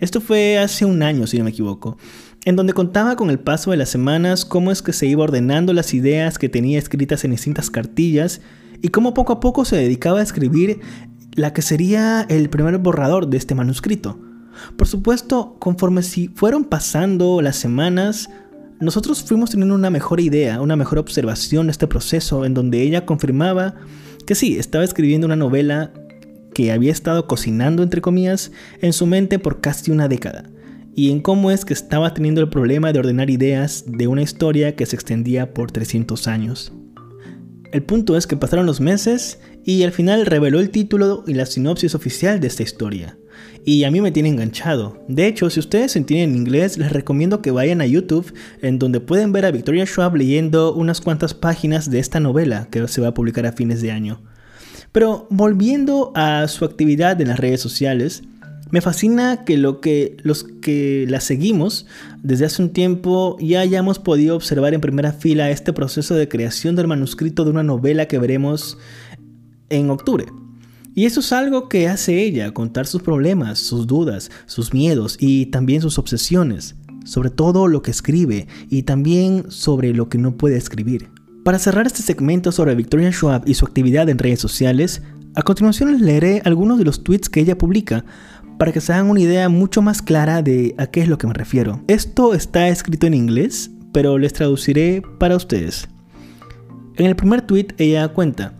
Esto 0.00 0.22
fue 0.22 0.58
hace 0.58 0.86
un 0.86 1.02
año, 1.02 1.26
si 1.26 1.36
no 1.36 1.44
me 1.44 1.50
equivoco, 1.50 1.98
en 2.46 2.56
donde 2.56 2.72
contaba 2.72 3.16
con 3.16 3.28
el 3.28 3.38
paso 3.38 3.70
de 3.70 3.76
las 3.76 3.90
semanas 3.90 4.46
cómo 4.46 4.72
es 4.72 4.80
que 4.80 4.94
se 4.94 5.06
iba 5.06 5.22
ordenando 5.22 5.74
las 5.74 5.92
ideas 5.92 6.38
que 6.38 6.48
tenía 6.48 6.78
escritas 6.78 7.24
en 7.24 7.32
distintas 7.32 7.70
cartillas 7.70 8.40
y 8.80 8.88
cómo 8.88 9.12
poco 9.12 9.34
a 9.34 9.40
poco 9.40 9.66
se 9.66 9.76
dedicaba 9.76 10.20
a 10.20 10.22
escribir 10.22 10.80
la 11.34 11.52
que 11.52 11.60
sería 11.60 12.24
el 12.30 12.48
primer 12.48 12.78
borrador 12.78 13.28
de 13.28 13.36
este 13.36 13.54
manuscrito. 13.54 14.18
Por 14.76 14.86
supuesto, 14.86 15.56
conforme 15.58 16.02
si 16.02 16.28
fueron 16.28 16.64
pasando 16.64 17.40
las 17.42 17.56
semanas, 17.56 18.28
nosotros 18.80 19.22
fuimos 19.22 19.50
teniendo 19.50 19.74
una 19.74 19.90
mejor 19.90 20.20
idea, 20.20 20.60
una 20.60 20.76
mejor 20.76 20.98
observación 20.98 21.66
de 21.66 21.72
este 21.72 21.86
proceso 21.86 22.44
en 22.44 22.54
donde 22.54 22.82
ella 22.82 23.06
confirmaba 23.06 23.74
que 24.26 24.34
sí, 24.34 24.58
estaba 24.58 24.84
escribiendo 24.84 25.26
una 25.26 25.36
novela 25.36 25.92
que 26.52 26.72
había 26.72 26.92
estado 26.92 27.26
cocinando, 27.26 27.82
entre 27.82 28.00
comillas, 28.00 28.50
en 28.80 28.92
su 28.92 29.06
mente 29.06 29.38
por 29.38 29.60
casi 29.60 29.90
una 29.90 30.08
década, 30.08 30.50
y 30.94 31.10
en 31.10 31.20
cómo 31.20 31.50
es 31.50 31.64
que 31.64 31.72
estaba 31.72 32.12
teniendo 32.12 32.40
el 32.40 32.48
problema 32.48 32.92
de 32.92 32.98
ordenar 32.98 33.30
ideas 33.30 33.84
de 33.86 34.08
una 34.08 34.22
historia 34.22 34.74
que 34.74 34.86
se 34.86 34.96
extendía 34.96 35.54
por 35.54 35.70
300 35.70 36.26
años. 36.28 36.72
El 37.72 37.82
punto 37.82 38.16
es 38.16 38.26
que 38.26 38.36
pasaron 38.36 38.66
los 38.66 38.80
meses 38.80 39.38
y 39.64 39.82
al 39.82 39.92
final 39.92 40.26
reveló 40.26 40.60
el 40.60 40.70
título 40.70 41.24
y 41.26 41.34
la 41.34 41.46
sinopsis 41.46 41.94
oficial 41.94 42.40
de 42.40 42.46
esta 42.46 42.62
historia 42.62 43.18
y 43.66 43.82
a 43.82 43.90
mí 43.90 44.00
me 44.00 44.12
tiene 44.12 44.28
enganchado. 44.28 45.04
De 45.08 45.26
hecho, 45.26 45.50
si 45.50 45.58
ustedes 45.58 45.96
entienden 45.96 46.36
inglés, 46.36 46.78
les 46.78 46.92
recomiendo 46.92 47.42
que 47.42 47.50
vayan 47.50 47.80
a 47.80 47.86
YouTube, 47.86 48.32
en 48.62 48.78
donde 48.78 49.00
pueden 49.00 49.32
ver 49.32 49.44
a 49.44 49.50
Victoria 49.50 49.84
Schwab 49.84 50.14
leyendo 50.14 50.72
unas 50.72 51.00
cuantas 51.00 51.34
páginas 51.34 51.90
de 51.90 51.98
esta 51.98 52.20
novela 52.20 52.68
que 52.70 52.86
se 52.86 53.00
va 53.00 53.08
a 53.08 53.14
publicar 53.14 53.44
a 53.44 53.52
fines 53.52 53.82
de 53.82 53.90
año. 53.90 54.22
Pero 54.92 55.26
volviendo 55.30 56.12
a 56.14 56.46
su 56.46 56.64
actividad 56.64 57.20
en 57.20 57.26
las 57.26 57.40
redes 57.40 57.60
sociales, 57.60 58.22
me 58.70 58.80
fascina 58.80 59.44
que, 59.44 59.56
lo 59.56 59.80
que 59.80 60.16
los 60.22 60.44
que 60.44 61.04
la 61.08 61.18
seguimos 61.18 61.86
desde 62.22 62.46
hace 62.46 62.62
un 62.62 62.70
tiempo 62.70 63.36
ya 63.40 63.60
hayamos 63.60 63.98
podido 63.98 64.36
observar 64.36 64.74
en 64.74 64.80
primera 64.80 65.12
fila 65.12 65.50
este 65.50 65.72
proceso 65.72 66.14
de 66.14 66.28
creación 66.28 66.76
del 66.76 66.86
manuscrito 66.86 67.44
de 67.44 67.50
una 67.50 67.64
novela 67.64 68.06
que 68.06 68.20
veremos 68.20 68.78
en 69.70 69.90
octubre. 69.90 70.26
Y 70.98 71.04
eso 71.04 71.20
es 71.20 71.30
algo 71.34 71.68
que 71.68 71.88
hace 71.88 72.22
ella, 72.22 72.54
contar 72.54 72.86
sus 72.86 73.02
problemas, 73.02 73.58
sus 73.58 73.86
dudas, 73.86 74.30
sus 74.46 74.72
miedos 74.72 75.18
y 75.20 75.44
también 75.46 75.82
sus 75.82 75.98
obsesiones, 75.98 76.74
sobre 77.04 77.28
todo 77.28 77.68
lo 77.68 77.82
que 77.82 77.90
escribe 77.90 78.46
y 78.70 78.84
también 78.84 79.44
sobre 79.50 79.92
lo 79.92 80.08
que 80.08 80.16
no 80.16 80.38
puede 80.38 80.56
escribir. 80.56 81.10
Para 81.44 81.58
cerrar 81.58 81.86
este 81.86 82.00
segmento 82.00 82.50
sobre 82.50 82.74
Victoria 82.74 83.12
Schwab 83.12 83.42
y 83.46 83.52
su 83.52 83.66
actividad 83.66 84.08
en 84.08 84.16
redes 84.16 84.40
sociales, 84.40 85.02
a 85.34 85.42
continuación 85.42 85.92
les 85.92 86.00
leeré 86.00 86.40
algunos 86.46 86.78
de 86.78 86.86
los 86.86 87.04
tweets 87.04 87.28
que 87.28 87.40
ella 87.40 87.58
publica 87.58 88.06
para 88.58 88.72
que 88.72 88.80
se 88.80 88.94
hagan 88.94 89.10
una 89.10 89.20
idea 89.20 89.50
mucho 89.50 89.82
más 89.82 90.00
clara 90.00 90.40
de 90.40 90.74
a 90.78 90.86
qué 90.86 91.02
es 91.02 91.08
lo 91.08 91.18
que 91.18 91.26
me 91.26 91.34
refiero. 91.34 91.82
Esto 91.88 92.32
está 92.32 92.68
escrito 92.68 93.06
en 93.06 93.12
inglés, 93.12 93.70
pero 93.92 94.16
les 94.16 94.32
traduciré 94.32 95.02
para 95.18 95.36
ustedes. 95.36 95.90
En 96.96 97.04
el 97.04 97.16
primer 97.16 97.42
tweet 97.42 97.74
ella 97.76 98.08
cuenta, 98.08 98.54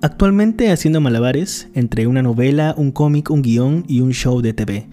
Actualmente 0.00 0.70
haciendo 0.70 1.00
malabares 1.00 1.68
entre 1.74 2.06
una 2.06 2.22
novela, 2.22 2.72
un 2.76 2.92
cómic, 2.92 3.30
un 3.30 3.42
guion 3.42 3.84
y 3.88 4.00
un 4.00 4.12
show 4.12 4.40
de 4.40 4.52
TV. 4.52 4.88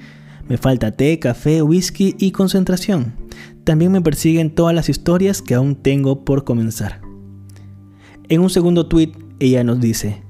Me 0.50 0.58
falta 0.58 0.92
té, 0.94 1.20
café, 1.20 1.62
whisky 1.62 2.16
y 2.18 2.32
concentración. 2.32 3.14
También 3.64 3.92
me 3.92 4.02
persiguen 4.02 4.50
todas 4.56 4.74
las 4.74 4.90
historias 4.90 5.44
que 5.44 5.54
aún 5.54 5.76
tengo 5.76 6.26
por 6.26 6.44
comenzar. 6.44 7.02
En 8.30 8.42
un 8.42 8.50
segundo 8.50 8.88
tweet, 8.88 9.12
ella 9.40 9.64
nos 9.64 9.80
dice, 9.80 10.24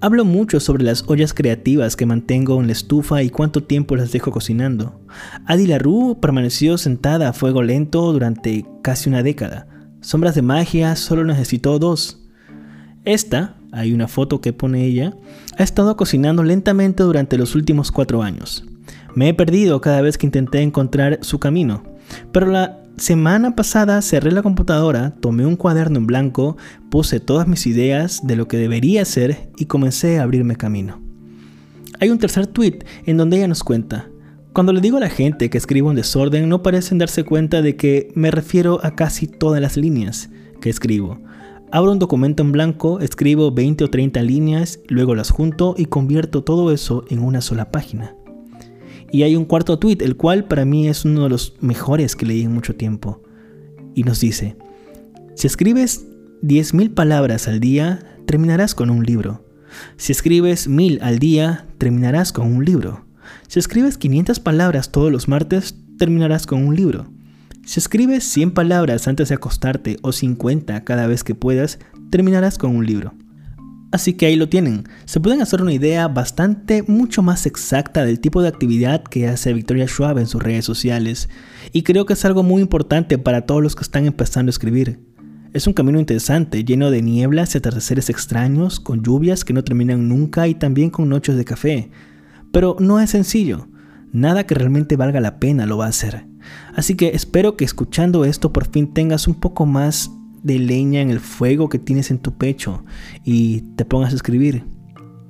Hablo 0.00 0.24
mucho 0.24 0.60
sobre 0.60 0.84
las 0.84 1.02
ollas 1.08 1.34
creativas 1.34 1.96
que 1.96 2.06
mantengo 2.06 2.60
en 2.60 2.66
la 2.68 2.72
estufa 2.74 3.24
y 3.24 3.30
cuánto 3.30 3.64
tiempo 3.64 3.96
las 3.96 4.12
dejo 4.12 4.30
cocinando. 4.30 5.00
Adi 5.44 5.66
LaRue 5.66 6.14
permaneció 6.20 6.78
sentada 6.78 7.30
a 7.30 7.32
fuego 7.32 7.64
lento 7.64 8.12
durante 8.12 8.64
casi 8.80 9.08
una 9.08 9.24
década. 9.24 9.66
Sombras 10.02 10.36
de 10.36 10.42
magia 10.42 10.94
solo 10.94 11.24
necesitó 11.24 11.80
dos. 11.80 12.24
Esta, 13.04 13.57
hay 13.72 13.92
una 13.92 14.08
foto 14.08 14.40
que 14.40 14.52
pone 14.52 14.84
ella, 14.84 15.14
ha 15.56 15.62
estado 15.62 15.96
cocinando 15.96 16.42
lentamente 16.42 17.02
durante 17.02 17.38
los 17.38 17.54
últimos 17.54 17.92
cuatro 17.92 18.22
años. 18.22 18.64
Me 19.14 19.28
he 19.28 19.34
perdido 19.34 19.80
cada 19.80 20.00
vez 20.00 20.18
que 20.18 20.26
intenté 20.26 20.60
encontrar 20.62 21.18
su 21.22 21.38
camino, 21.38 21.82
pero 22.32 22.46
la 22.46 22.82
semana 22.96 23.54
pasada 23.54 24.02
cerré 24.02 24.32
la 24.32 24.42
computadora, 24.42 25.14
tomé 25.20 25.46
un 25.46 25.56
cuaderno 25.56 25.98
en 25.98 26.06
blanco, 26.06 26.56
puse 26.90 27.20
todas 27.20 27.46
mis 27.46 27.66
ideas 27.66 28.20
de 28.26 28.36
lo 28.36 28.48
que 28.48 28.56
debería 28.56 29.04
ser 29.04 29.50
y 29.56 29.66
comencé 29.66 30.18
a 30.18 30.22
abrirme 30.22 30.56
camino. 30.56 31.00
Hay 32.00 32.10
un 32.10 32.18
tercer 32.18 32.46
tweet 32.46 32.80
en 33.06 33.16
donde 33.16 33.38
ella 33.38 33.48
nos 33.48 33.64
cuenta, 33.64 34.08
cuando 34.58 34.72
le 34.72 34.80
digo 34.80 34.96
a 34.96 35.00
la 35.00 35.08
gente 35.08 35.50
que 35.50 35.58
escribo 35.58 35.90
un 35.90 35.94
desorden 35.94 36.48
no 36.48 36.64
parecen 36.64 36.98
darse 36.98 37.22
cuenta 37.22 37.62
de 37.62 37.76
que 37.76 38.10
me 38.16 38.32
refiero 38.32 38.80
a 38.82 38.96
casi 38.96 39.28
todas 39.28 39.60
las 39.60 39.76
líneas 39.76 40.30
que 40.60 40.68
escribo. 40.68 41.20
Abro 41.70 41.92
un 41.92 41.98
documento 41.98 42.42
en 42.42 42.50
blanco, 42.50 42.98
escribo 43.00 43.52
20 43.52 43.84
o 43.84 43.90
30 43.90 44.22
líneas, 44.22 44.80
luego 44.88 45.14
las 45.14 45.28
junto 45.28 45.74
y 45.76 45.84
convierto 45.84 46.42
todo 46.42 46.72
eso 46.72 47.04
en 47.10 47.18
una 47.18 47.42
sola 47.42 47.70
página. 47.70 48.16
Y 49.12 49.22
hay 49.22 49.36
un 49.36 49.44
cuarto 49.44 49.78
tweet, 49.78 49.98
el 50.00 50.16
cual 50.16 50.44
para 50.44 50.64
mí 50.64 50.88
es 50.88 51.04
uno 51.04 51.24
de 51.24 51.28
los 51.28 51.56
mejores 51.60 52.16
que 52.16 52.24
leí 52.24 52.42
en 52.42 52.54
mucho 52.54 52.74
tiempo. 52.74 53.22
Y 53.94 54.04
nos 54.04 54.20
dice, 54.20 54.56
si 55.34 55.46
escribes 55.46 56.06
10.000 56.42 56.94
palabras 56.94 57.48
al 57.48 57.60
día, 57.60 58.16
terminarás 58.26 58.74
con 58.74 58.88
un 58.88 59.04
libro. 59.04 59.44
Si 59.98 60.12
escribes 60.12 60.68
1000 60.68 61.00
al 61.02 61.18
día, 61.18 61.66
terminarás 61.76 62.32
con 62.32 62.46
un 62.46 62.64
libro. 62.64 63.04
Si 63.46 63.58
escribes 63.58 63.98
500 63.98 64.40
palabras 64.40 64.90
todos 64.90 65.12
los 65.12 65.28
martes, 65.28 65.74
terminarás 65.98 66.46
con 66.46 66.66
un 66.66 66.74
libro. 66.74 67.10
Si 67.68 67.80
escribes 67.80 68.24
100 68.24 68.52
palabras 68.52 69.08
antes 69.08 69.28
de 69.28 69.34
acostarte 69.34 69.98
o 70.00 70.12
50 70.12 70.84
cada 70.84 71.06
vez 71.06 71.22
que 71.22 71.34
puedas, 71.34 71.78
terminarás 72.08 72.56
con 72.56 72.74
un 72.74 72.86
libro. 72.86 73.12
Así 73.92 74.14
que 74.14 74.24
ahí 74.24 74.36
lo 74.36 74.48
tienen. 74.48 74.84
Se 75.04 75.20
pueden 75.20 75.42
hacer 75.42 75.60
una 75.60 75.74
idea 75.74 76.08
bastante 76.08 76.82
mucho 76.84 77.22
más 77.22 77.44
exacta 77.44 78.06
del 78.06 78.20
tipo 78.20 78.40
de 78.40 78.48
actividad 78.48 79.02
que 79.02 79.28
hace 79.28 79.52
Victoria 79.52 79.86
Schwab 79.86 80.16
en 80.16 80.26
sus 80.26 80.42
redes 80.42 80.64
sociales. 80.64 81.28
Y 81.74 81.82
creo 81.82 82.06
que 82.06 82.14
es 82.14 82.24
algo 82.24 82.42
muy 82.42 82.62
importante 82.62 83.18
para 83.18 83.42
todos 83.42 83.62
los 83.62 83.76
que 83.76 83.82
están 83.82 84.06
empezando 84.06 84.48
a 84.48 84.56
escribir. 84.56 85.00
Es 85.52 85.66
un 85.66 85.74
camino 85.74 86.00
interesante, 86.00 86.64
lleno 86.64 86.90
de 86.90 87.02
nieblas 87.02 87.54
y 87.54 87.58
atardeceres 87.58 88.08
extraños, 88.08 88.80
con 88.80 89.02
lluvias 89.02 89.44
que 89.44 89.52
no 89.52 89.62
terminan 89.62 90.08
nunca 90.08 90.48
y 90.48 90.54
también 90.54 90.88
con 90.88 91.10
noches 91.10 91.36
de 91.36 91.44
café. 91.44 91.90
Pero 92.50 92.76
no 92.80 92.98
es 92.98 93.10
sencillo. 93.10 93.68
Nada 94.10 94.46
que 94.46 94.54
realmente 94.54 94.96
valga 94.96 95.20
la 95.20 95.38
pena 95.38 95.66
lo 95.66 95.76
va 95.76 95.84
a 95.84 95.90
hacer. 95.90 96.27
Así 96.74 96.94
que 96.94 97.08
espero 97.08 97.56
que 97.56 97.64
escuchando 97.64 98.24
esto 98.24 98.52
por 98.52 98.66
fin 98.68 98.92
tengas 98.92 99.28
un 99.28 99.34
poco 99.34 99.66
más 99.66 100.10
de 100.42 100.58
leña 100.58 101.00
en 101.00 101.10
el 101.10 101.20
fuego 101.20 101.68
que 101.68 101.78
tienes 101.78 102.10
en 102.10 102.18
tu 102.18 102.32
pecho 102.32 102.84
y 103.24 103.62
te 103.76 103.84
pongas 103.84 104.12
a 104.12 104.16
escribir. 104.16 104.64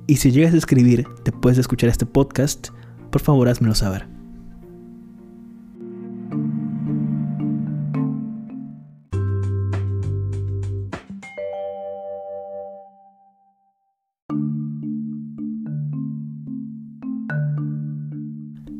Y 0.07 0.17
si 0.17 0.31
llegas 0.31 0.53
a 0.53 0.57
escribir 0.57 1.07
después 1.23 1.55
de 1.55 1.61
escuchar 1.61 1.89
este 1.89 2.05
podcast, 2.05 2.69
por 3.11 3.21
favor 3.21 3.47
házmelo 3.47 3.75
saber. 3.75 4.18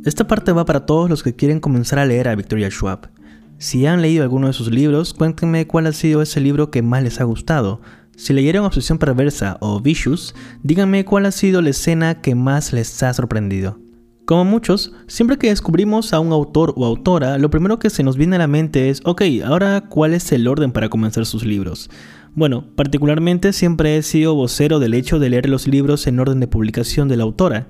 Esta 0.05 0.27
parte 0.27 0.53
va 0.53 0.63
para 0.63 0.85
todos 0.85 1.09
los 1.09 1.23
que 1.23 1.35
quieren 1.35 1.59
comenzar 1.59 1.99
a 1.99 2.05
leer 2.05 2.29
a 2.29 2.35
Victoria 2.35 2.69
Schwab. 2.69 3.09
Si 3.57 3.85
han 3.85 4.01
leído 4.01 4.23
alguno 4.23 4.47
de 4.47 4.53
sus 4.53 4.71
libros, 4.71 5.13
cuéntenme 5.13 5.67
cuál 5.67 5.87
ha 5.87 5.91
sido 5.91 6.21
ese 6.21 6.39
libro 6.39 6.71
que 6.71 6.81
más 6.81 7.03
les 7.03 7.19
ha 7.19 7.25
gustado. 7.25 7.81
Si 8.15 8.31
leyeron 8.31 8.63
Obsesión 8.63 8.97
Perversa 8.97 9.57
o 9.59 9.81
Vicious, 9.81 10.33
díganme 10.63 11.03
cuál 11.03 11.25
ha 11.25 11.31
sido 11.31 11.61
la 11.61 11.71
escena 11.71 12.21
que 12.21 12.33
más 12.33 12.71
les 12.71 13.03
ha 13.03 13.13
sorprendido. 13.13 13.77
Como 14.23 14.45
muchos, 14.45 14.93
siempre 15.07 15.37
que 15.37 15.49
descubrimos 15.49 16.13
a 16.13 16.21
un 16.21 16.31
autor 16.31 16.73
o 16.77 16.85
autora, 16.85 17.37
lo 17.37 17.49
primero 17.49 17.77
que 17.79 17.89
se 17.89 18.03
nos 18.03 18.15
viene 18.15 18.37
a 18.37 18.39
la 18.39 18.47
mente 18.47 18.89
es, 18.89 19.01
ok, 19.03 19.23
ahora 19.43 19.81
cuál 19.89 20.13
es 20.13 20.31
el 20.31 20.47
orden 20.47 20.71
para 20.71 20.87
comenzar 20.87 21.25
sus 21.25 21.43
libros. 21.43 21.89
Bueno, 22.35 22.63
particularmente 22.75 23.51
siempre 23.51 23.97
he 23.97 24.03
sido 24.03 24.35
vocero 24.35 24.79
del 24.79 24.93
hecho 24.93 25.19
de 25.19 25.29
leer 25.29 25.49
los 25.49 25.67
libros 25.67 26.07
en 26.07 26.19
orden 26.19 26.39
de 26.39 26.47
publicación 26.47 27.09
de 27.09 27.17
la 27.17 27.23
autora, 27.23 27.67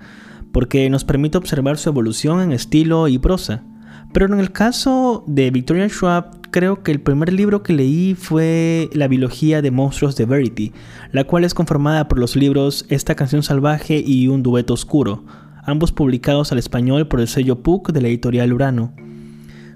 porque 0.52 0.90
nos 0.90 1.04
permite 1.04 1.38
observar 1.38 1.78
su 1.78 1.90
evolución 1.90 2.42
en 2.42 2.52
estilo 2.52 3.08
y 3.08 3.18
prosa. 3.18 3.64
Pero 4.12 4.26
en 4.26 4.40
el 4.40 4.52
caso 4.52 5.24
de 5.28 5.52
Victoria 5.52 5.88
Schwab, 5.88 6.42
creo 6.50 6.82
que 6.82 6.92
el 6.92 7.00
primer 7.00 7.32
libro 7.32 7.62
que 7.62 7.74
leí 7.74 8.16
fue 8.16 8.90
La 8.94 9.08
biología 9.08 9.62
de 9.62 9.72
monstruos 9.72 10.16
de 10.16 10.26
Verity, 10.26 10.74
la 11.12 11.26
cual 11.26 11.44
es 11.44 11.54
conformada 11.54 12.08
por 12.08 12.18
los 12.18 12.36
libros 12.36 12.86
Esta 12.90 13.16
canción 13.16 13.44
salvaje 13.44 14.04
y 14.06 14.28
Un 14.28 14.42
dueto 14.42 14.74
oscuro, 14.74 15.24
ambos 15.64 15.92
publicados 15.92 16.52
al 16.52 16.58
español 16.58 17.08
por 17.08 17.20
el 17.20 17.28
sello 17.28 17.62
Puck 17.62 17.92
de 17.92 18.02
la 18.02 18.08
editorial 18.08 18.52
Urano. 18.54 18.94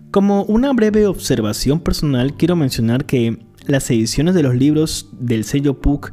Como 0.09 0.43
una 0.43 0.73
breve 0.73 1.05
observación 1.07 1.79
personal, 1.79 2.35
quiero 2.35 2.55
mencionar 2.55 3.05
que 3.05 3.39
las 3.65 3.89
ediciones 3.89 4.35
de 4.35 4.43
los 4.43 4.55
libros 4.55 5.09
del 5.11 5.43
sello 5.43 5.79
Puck 5.79 6.11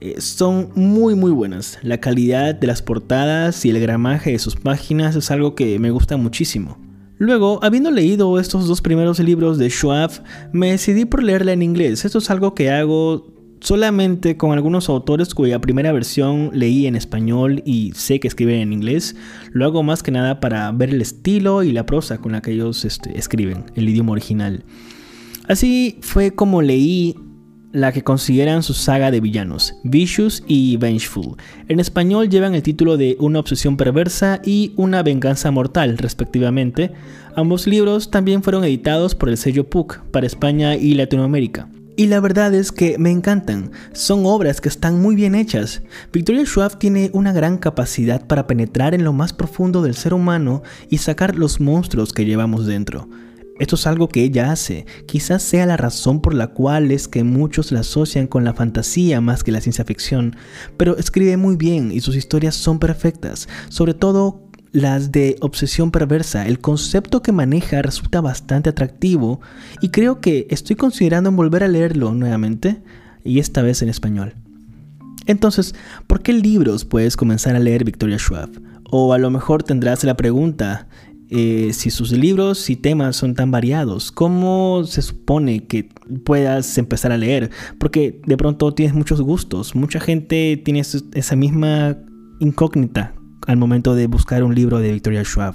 eh, 0.00 0.20
son 0.20 0.70
muy 0.74 1.14
muy 1.14 1.30
buenas. 1.30 1.78
La 1.82 1.98
calidad 1.98 2.54
de 2.54 2.66
las 2.66 2.82
portadas 2.82 3.64
y 3.64 3.70
el 3.70 3.80
gramaje 3.80 4.32
de 4.32 4.38
sus 4.38 4.56
páginas 4.56 5.16
es 5.16 5.30
algo 5.30 5.54
que 5.54 5.78
me 5.78 5.90
gusta 5.90 6.16
muchísimo. 6.16 6.78
Luego, 7.18 7.60
habiendo 7.62 7.90
leído 7.90 8.38
estos 8.38 8.68
dos 8.68 8.82
primeros 8.82 9.18
libros 9.20 9.56
de 9.56 9.70
Schwab, 9.70 10.10
me 10.52 10.72
decidí 10.72 11.06
por 11.06 11.22
leerla 11.22 11.52
en 11.52 11.62
inglés. 11.62 12.04
Esto 12.04 12.18
es 12.18 12.28
algo 12.28 12.54
que 12.54 12.70
hago 12.70 13.32
solamente 13.60 14.36
con 14.36 14.52
algunos 14.52 14.90
autores 14.90 15.34
cuya 15.34 15.60
primera 15.60 15.92
versión 15.92 16.50
leí 16.52 16.86
en 16.86 16.94
español 16.94 17.62
y 17.64 17.92
sé 17.94 18.20
que 18.20 18.28
escriben 18.28 18.60
en 18.60 18.72
inglés. 18.74 19.16
Lo 19.52 19.64
hago 19.64 19.82
más 19.82 20.02
que 20.02 20.10
nada 20.10 20.40
para 20.40 20.70
ver 20.72 20.90
el 20.90 21.00
estilo 21.00 21.62
y 21.62 21.72
la 21.72 21.86
prosa 21.86 22.18
con 22.18 22.32
la 22.32 22.42
que 22.42 22.52
ellos 22.52 22.84
este, 22.84 23.18
escriben, 23.18 23.64
el 23.74 23.88
idioma 23.88 24.12
original. 24.12 24.64
Así 25.48 25.98
fue 26.02 26.32
como 26.32 26.60
leí 26.60 27.16
la 27.72 27.92
que 27.92 28.02
consideran 28.02 28.62
su 28.62 28.74
saga 28.74 29.10
de 29.10 29.20
villanos, 29.20 29.74
Vicious 29.84 30.42
y 30.46 30.76
Vengeful. 30.76 31.36
En 31.68 31.80
español 31.80 32.28
llevan 32.28 32.54
el 32.54 32.62
título 32.62 32.96
de 32.96 33.16
Una 33.18 33.40
obsesión 33.40 33.76
perversa 33.76 34.40
y 34.44 34.72
Una 34.76 35.02
venganza 35.02 35.50
mortal, 35.50 35.98
respectivamente. 35.98 36.92
Ambos 37.34 37.66
libros 37.66 38.10
también 38.10 38.42
fueron 38.42 38.64
editados 38.64 39.14
por 39.14 39.28
el 39.28 39.36
sello 39.36 39.68
Puck 39.68 40.00
para 40.10 40.26
España 40.26 40.76
y 40.76 40.94
Latinoamérica. 40.94 41.68
Y 41.98 42.08
la 42.08 42.20
verdad 42.20 42.52
es 42.54 42.72
que 42.72 42.98
me 42.98 43.10
encantan, 43.10 43.70
son 43.92 44.26
obras 44.26 44.60
que 44.60 44.68
están 44.68 45.00
muy 45.00 45.14
bien 45.14 45.34
hechas. 45.34 45.82
Victoria 46.12 46.44
Schwab 46.44 46.78
tiene 46.78 47.08
una 47.14 47.32
gran 47.32 47.56
capacidad 47.56 48.26
para 48.26 48.46
penetrar 48.46 48.94
en 48.94 49.02
lo 49.02 49.14
más 49.14 49.32
profundo 49.32 49.80
del 49.82 49.94
ser 49.94 50.12
humano 50.12 50.62
y 50.90 50.98
sacar 50.98 51.36
los 51.36 51.58
monstruos 51.58 52.12
que 52.12 52.26
llevamos 52.26 52.66
dentro. 52.66 53.08
Esto 53.58 53.76
es 53.76 53.86
algo 53.86 54.08
que 54.08 54.22
ella 54.22 54.52
hace. 54.52 54.86
Quizás 55.06 55.42
sea 55.42 55.64
la 55.66 55.76
razón 55.76 56.20
por 56.20 56.34
la 56.34 56.48
cual 56.48 56.90
es 56.90 57.08
que 57.08 57.24
muchos 57.24 57.72
la 57.72 57.80
asocian 57.80 58.26
con 58.26 58.44
la 58.44 58.54
fantasía 58.54 59.20
más 59.20 59.42
que 59.42 59.52
la 59.52 59.60
ciencia 59.60 59.84
ficción, 59.84 60.36
pero 60.76 60.96
escribe 60.98 61.36
muy 61.36 61.56
bien 61.56 61.90
y 61.90 62.00
sus 62.00 62.16
historias 62.16 62.54
son 62.54 62.78
perfectas, 62.78 63.48
sobre 63.68 63.94
todo 63.94 64.42
las 64.72 65.10
de 65.10 65.36
obsesión 65.40 65.90
perversa. 65.90 66.46
El 66.46 66.58
concepto 66.58 67.22
que 67.22 67.32
maneja 67.32 67.80
resulta 67.80 68.20
bastante 68.20 68.68
atractivo 68.68 69.40
y 69.80 69.88
creo 69.88 70.20
que 70.20 70.46
estoy 70.50 70.76
considerando 70.76 71.30
en 71.30 71.36
volver 71.36 71.64
a 71.64 71.68
leerlo 71.68 72.12
nuevamente 72.12 72.82
y 73.24 73.38
esta 73.38 73.62
vez 73.62 73.80
en 73.80 73.88
español. 73.88 74.34
Entonces, 75.24 75.74
¿por 76.06 76.22
qué 76.22 76.34
libros 76.34 76.84
puedes 76.84 77.16
comenzar 77.16 77.56
a 77.56 77.58
leer 77.58 77.84
Victoria 77.84 78.18
Schwab? 78.18 78.50
O 78.90 79.14
a 79.14 79.18
lo 79.18 79.30
mejor 79.30 79.62
tendrás 79.62 80.04
la 80.04 80.16
pregunta, 80.16 80.86
eh, 81.30 81.70
si 81.72 81.90
sus 81.90 82.12
libros 82.12 82.70
y 82.70 82.76
temas 82.76 83.16
son 83.16 83.34
tan 83.34 83.50
variados, 83.50 84.12
¿cómo 84.12 84.84
se 84.84 85.02
supone 85.02 85.66
que 85.66 85.88
puedas 86.24 86.78
empezar 86.78 87.12
a 87.12 87.18
leer? 87.18 87.50
Porque 87.78 88.20
de 88.26 88.36
pronto 88.36 88.72
tienes 88.74 88.94
muchos 88.94 89.20
gustos, 89.20 89.74
mucha 89.74 90.00
gente 90.00 90.60
tiene 90.64 90.80
esa 90.80 91.36
misma 91.36 91.96
incógnita 92.38 93.14
al 93.46 93.56
momento 93.56 93.94
de 93.94 94.06
buscar 94.06 94.42
un 94.42 94.54
libro 94.54 94.78
de 94.78 94.92
Victoria 94.92 95.24
Schwab. 95.24 95.54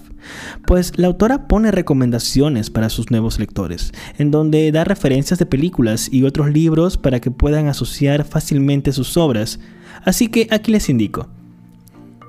Pues 0.66 0.98
la 0.98 1.08
autora 1.08 1.48
pone 1.48 1.72
recomendaciones 1.72 2.70
para 2.70 2.90
sus 2.90 3.12
nuevos 3.12 3.40
lectores, 3.40 3.92
en 4.18 4.32
donde 4.32 4.72
da 4.72 4.84
referencias 4.84 5.40
de 5.40 5.46
películas 5.46 6.10
y 6.12 6.24
otros 6.24 6.50
libros 6.50 6.98
para 6.98 7.20
que 7.20 7.32
puedan 7.32 7.68
asociar 7.68 8.24
fácilmente 8.24 8.92
sus 8.92 9.18
obras. 9.18 9.60
Así 10.04 10.28
que 10.28 10.48
aquí 10.52 10.72
les 10.72 10.90
indico. 10.90 11.30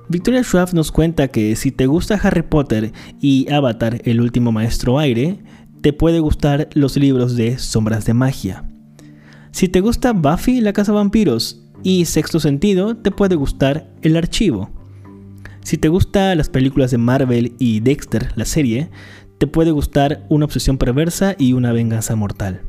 Victoria 0.08 0.42
Schwab 0.42 0.74
nos 0.74 0.92
cuenta 0.92 1.28
que 1.28 1.56
si 1.56 1.70
te 1.70 1.86
gusta 1.86 2.20
Harry 2.22 2.42
Potter 2.42 2.92
y 3.20 3.50
Avatar, 3.50 4.00
el 4.04 4.20
último 4.20 4.52
maestro 4.52 4.98
aire, 4.98 5.38
te 5.80 5.92
puede 5.92 6.20
gustar 6.20 6.68
los 6.74 6.96
libros 6.96 7.36
de 7.36 7.58
Sombras 7.58 8.04
de 8.04 8.14
Magia. 8.14 8.64
Si 9.52 9.68
te 9.68 9.80
gusta 9.80 10.12
Buffy 10.12 10.60
la 10.60 10.72
Casa 10.72 10.92
Vampiros 10.92 11.62
y 11.82 12.04
Sexto 12.04 12.40
Sentido, 12.40 12.96
te 12.96 13.10
puede 13.10 13.36
gustar 13.36 13.90
El 14.02 14.16
Archivo. 14.16 14.70
Si 15.62 15.78
te 15.78 15.88
gustan 15.88 16.38
las 16.38 16.48
películas 16.48 16.90
de 16.90 16.98
Marvel 16.98 17.54
y 17.58 17.80
Dexter, 17.80 18.32
la 18.34 18.44
serie, 18.44 18.90
te 19.38 19.46
puede 19.46 19.70
gustar 19.70 20.24
Una 20.28 20.44
obsesión 20.44 20.78
perversa 20.78 21.36
y 21.38 21.52
Una 21.52 21.72
venganza 21.72 22.16
mortal. 22.16 22.62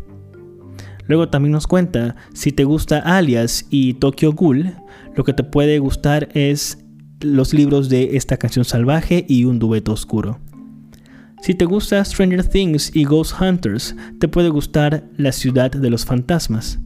Luego 1.08 1.30
también 1.30 1.52
nos 1.52 1.68
cuenta, 1.68 2.16
si 2.34 2.52
te 2.52 2.64
gusta 2.64 3.00
Alias 3.00 3.66
y 3.70 3.96
Tokyo 3.96 4.34
Ghoul, 4.34 4.74
lo 5.16 5.24
que 5.24 5.34
te 5.34 5.44
puede 5.44 5.80
gustar 5.80 6.30
es 6.34 6.83
los 7.24 7.54
libros 7.54 7.90
de 7.90 8.16
Esta 8.18 8.38
canción 8.38 8.66
salvaje 8.66 9.26
y 9.28 9.46
Un 9.46 9.60
dueto 9.60 9.94
oscuro. 9.94 10.40
Si 11.42 11.54
te 11.56 11.66
gusta 11.66 12.04
Stranger 12.04 12.46
Things 12.48 12.96
y 12.96 13.04
Ghost 13.04 13.34
Hunters, 13.42 13.96
te 14.20 14.28
puede 14.28 14.50
gustar 14.50 15.04
La 15.18 15.32
ciudad 15.32 15.72
de 15.72 15.90
los 15.90 16.06
fantasmas. 16.06 16.80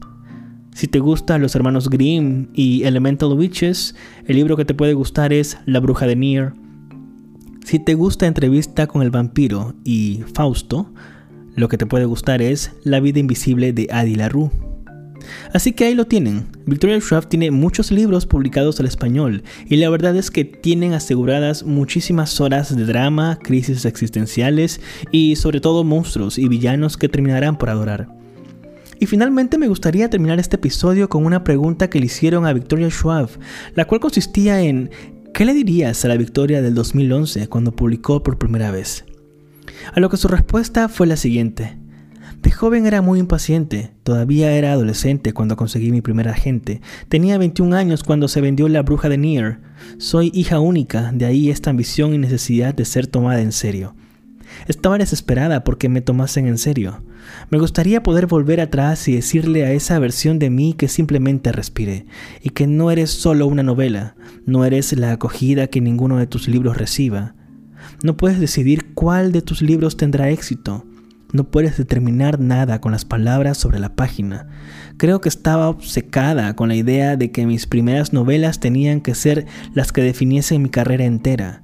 Si 0.74 0.88
te 0.88 0.98
gusta 0.98 1.38
Los 1.38 1.54
hermanos 1.54 1.88
Grimm 1.90 2.48
y 2.54 2.82
Elemental 2.84 3.32
Witches, 3.32 3.94
el 4.26 4.36
libro 4.36 4.56
que 4.56 4.64
te 4.64 4.74
puede 4.74 4.94
gustar 4.94 5.32
es 5.32 5.58
La 5.66 5.80
bruja 5.80 6.06
de 6.06 6.16
Nier. 6.16 6.54
Si 7.64 7.78
te 7.78 7.94
gusta 7.94 8.26
Entrevista 8.26 8.86
con 8.86 9.02
el 9.02 9.10
vampiro 9.10 9.74
y 9.84 10.22
Fausto, 10.34 10.92
lo 11.54 11.68
que 11.68 11.78
te 11.78 11.86
puede 11.86 12.04
gustar 12.04 12.42
es 12.42 12.72
La 12.84 13.00
vida 13.00 13.18
invisible 13.18 13.72
de 13.72 13.88
Adi 13.90 14.14
LaRue. 14.14 14.67
Así 15.52 15.72
que 15.72 15.84
ahí 15.84 15.94
lo 15.94 16.06
tienen. 16.06 16.46
Victoria 16.66 17.00
Schwab 17.00 17.28
tiene 17.28 17.50
muchos 17.50 17.90
libros 17.90 18.26
publicados 18.26 18.80
al 18.80 18.86
español 18.86 19.42
y 19.66 19.76
la 19.76 19.90
verdad 19.90 20.16
es 20.16 20.30
que 20.30 20.44
tienen 20.44 20.92
aseguradas 20.92 21.64
muchísimas 21.64 22.40
horas 22.40 22.74
de 22.74 22.84
drama, 22.84 23.38
crisis 23.42 23.84
existenciales 23.84 24.80
y 25.10 25.36
sobre 25.36 25.60
todo 25.60 25.84
monstruos 25.84 26.38
y 26.38 26.48
villanos 26.48 26.96
que 26.96 27.08
terminarán 27.08 27.58
por 27.58 27.70
adorar. 27.70 28.08
Y 29.00 29.06
finalmente 29.06 29.58
me 29.58 29.68
gustaría 29.68 30.10
terminar 30.10 30.40
este 30.40 30.56
episodio 30.56 31.08
con 31.08 31.24
una 31.24 31.44
pregunta 31.44 31.88
que 31.88 32.00
le 32.00 32.06
hicieron 32.06 32.46
a 32.46 32.52
Victoria 32.52 32.90
Schwab, 32.90 33.28
la 33.74 33.84
cual 33.84 34.00
consistía 34.00 34.60
en 34.60 34.90
¿qué 35.32 35.44
le 35.44 35.54
dirías 35.54 36.04
a 36.04 36.08
la 36.08 36.16
Victoria 36.16 36.62
del 36.62 36.74
2011 36.74 37.48
cuando 37.48 37.72
publicó 37.72 38.22
por 38.22 38.38
primera 38.38 38.72
vez? 38.72 39.04
A 39.94 40.00
lo 40.00 40.10
que 40.10 40.16
su 40.16 40.26
respuesta 40.26 40.88
fue 40.88 41.06
la 41.06 41.16
siguiente. 41.16 41.78
De 42.42 42.52
joven 42.52 42.86
era 42.86 43.02
muy 43.02 43.18
impaciente, 43.18 43.90
todavía 44.04 44.52
era 44.52 44.72
adolescente 44.72 45.32
cuando 45.32 45.56
conseguí 45.56 45.90
mi 45.90 46.02
primer 46.02 46.28
agente, 46.28 46.80
tenía 47.08 47.36
21 47.36 47.74
años 47.76 48.04
cuando 48.04 48.28
se 48.28 48.40
vendió 48.40 48.68
La 48.68 48.82
Bruja 48.82 49.08
de 49.08 49.18
Nier. 49.18 49.58
Soy 49.98 50.30
hija 50.32 50.60
única, 50.60 51.10
de 51.12 51.26
ahí 51.26 51.50
esta 51.50 51.70
ambición 51.70 52.14
y 52.14 52.18
necesidad 52.18 52.74
de 52.74 52.84
ser 52.84 53.08
tomada 53.08 53.40
en 53.40 53.50
serio. 53.50 53.96
Estaba 54.68 54.98
desesperada 54.98 55.64
porque 55.64 55.88
me 55.88 56.00
tomasen 56.00 56.46
en 56.46 56.58
serio. 56.58 57.02
Me 57.50 57.58
gustaría 57.58 58.02
poder 58.02 58.26
volver 58.26 58.60
atrás 58.60 59.08
y 59.08 59.14
decirle 59.14 59.64
a 59.64 59.72
esa 59.72 59.98
versión 59.98 60.38
de 60.38 60.50
mí 60.50 60.74
que 60.74 60.88
simplemente 60.88 61.52
respire 61.52 62.06
y 62.42 62.50
que 62.50 62.66
no 62.66 62.90
eres 62.90 63.10
solo 63.10 63.46
una 63.46 63.62
novela, 63.62 64.14
no 64.46 64.64
eres 64.64 64.92
la 64.96 65.12
acogida 65.12 65.66
que 65.66 65.80
ninguno 65.80 66.18
de 66.18 66.26
tus 66.26 66.48
libros 66.48 66.76
reciba. 66.76 67.34
No 68.02 68.16
puedes 68.16 68.38
decidir 68.38 68.94
cuál 68.94 69.32
de 69.32 69.42
tus 69.42 69.60
libros 69.60 69.96
tendrá 69.96 70.30
éxito. 70.30 70.86
No 71.32 71.44
puedes 71.44 71.76
determinar 71.76 72.40
nada 72.40 72.80
con 72.80 72.92
las 72.92 73.04
palabras 73.04 73.58
sobre 73.58 73.78
la 73.78 73.94
página. 73.94 74.48
Creo 74.96 75.20
que 75.20 75.28
estaba 75.28 75.68
obcecada 75.68 76.56
con 76.56 76.68
la 76.68 76.74
idea 76.74 77.16
de 77.16 77.30
que 77.30 77.46
mis 77.46 77.66
primeras 77.66 78.12
novelas 78.12 78.60
tenían 78.60 79.00
que 79.00 79.14
ser 79.14 79.46
las 79.74 79.92
que 79.92 80.02
definiesen 80.02 80.62
mi 80.62 80.70
carrera 80.70 81.04
entera, 81.04 81.62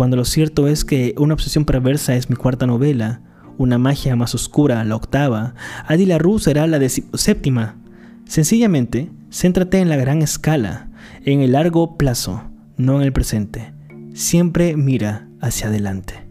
cuando 0.00 0.16
lo 0.16 0.24
cierto 0.24 0.66
es 0.66 0.86
que 0.86 1.14
Una 1.18 1.34
obsesión 1.34 1.66
perversa 1.66 2.14
es 2.14 2.30
mi 2.30 2.36
cuarta 2.36 2.66
novela, 2.66 3.20
Una 3.58 3.76
magia 3.76 4.16
más 4.16 4.34
oscura, 4.34 4.82
la 4.84 4.96
octava, 4.96 5.54
Adi 5.86 6.06
la 6.06 6.16
Rue 6.16 6.40
será 6.40 6.66
la 6.66 6.80
séptima. 6.88 7.76
Sencillamente, 8.24 9.10
céntrate 9.30 9.78
en 9.78 9.90
la 9.90 9.96
gran 9.96 10.22
escala, 10.22 10.88
en 11.26 11.42
el 11.42 11.52
largo 11.52 11.98
plazo, 11.98 12.44
no 12.78 12.96
en 12.96 13.02
el 13.02 13.12
presente. 13.12 13.74
Siempre 14.14 14.74
mira 14.74 15.28
hacia 15.42 15.66
adelante. 15.66 16.29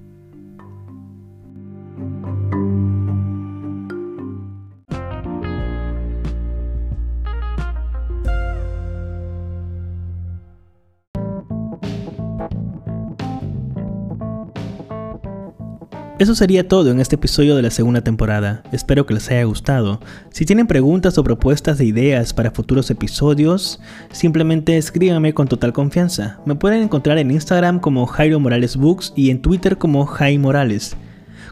Eso 16.20 16.36
sería 16.36 16.68
todo 16.68 16.92
en 16.92 17.00
este 17.00 17.16
episodio 17.16 17.56
de 17.56 17.62
la 17.62 17.72
segunda 17.72 18.02
temporada. 18.02 18.62
Espero 18.74 19.06
que 19.06 19.14
les 19.14 19.32
haya 19.32 19.46
gustado. 19.46 20.02
Si 20.32 20.44
tienen 20.44 20.68
preguntas 20.68 21.18
o 21.18 21.24
propuestas 21.24 21.78
de 21.78 21.86
ideas 21.86 22.34
para 22.34 22.52
futuros 22.52 22.92
episodios, 22.92 23.80
simplemente 24.12 24.76
escríbanme 24.76 25.34
con 25.34 25.48
total 25.48 25.72
confianza. 25.72 26.42
Me 26.46 26.56
pueden 26.56 26.84
encontrar 26.84 27.20
en 27.20 27.32
Instagram 27.32 27.80
como 27.80 28.06
Jairo 28.06 28.38
Morales 28.38 28.76
Books 28.76 29.14
y 29.16 29.30
en 29.30 29.42
Twitter 29.42 29.78
como 29.78 30.06
Jaime 30.06 30.44
Morales. 30.44 30.98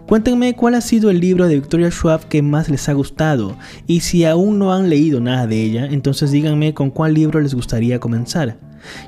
Cuéntenme 0.06 0.54
cuál 0.54 0.76
ha 0.76 0.82
sido 0.82 1.12
el 1.12 1.22
libro 1.22 1.48
de 1.48 1.56
Victoria 1.56 1.90
Schwab 1.90 2.28
que 2.28 2.42
más 2.42 2.68
les 2.68 2.90
ha 2.90 2.94
gustado 2.94 3.56
y 3.88 4.02
si 4.02 4.26
aún 4.26 4.60
no 4.60 4.74
han 4.74 4.90
leído 4.90 5.22
nada 5.22 5.48
de 5.48 5.64
ella, 5.64 5.86
entonces 5.86 6.32
díganme 6.32 6.74
con 6.74 6.92
cuál 6.92 7.14
libro 7.14 7.40
les 7.40 7.56
gustaría 7.56 8.02
comenzar. 8.02 8.60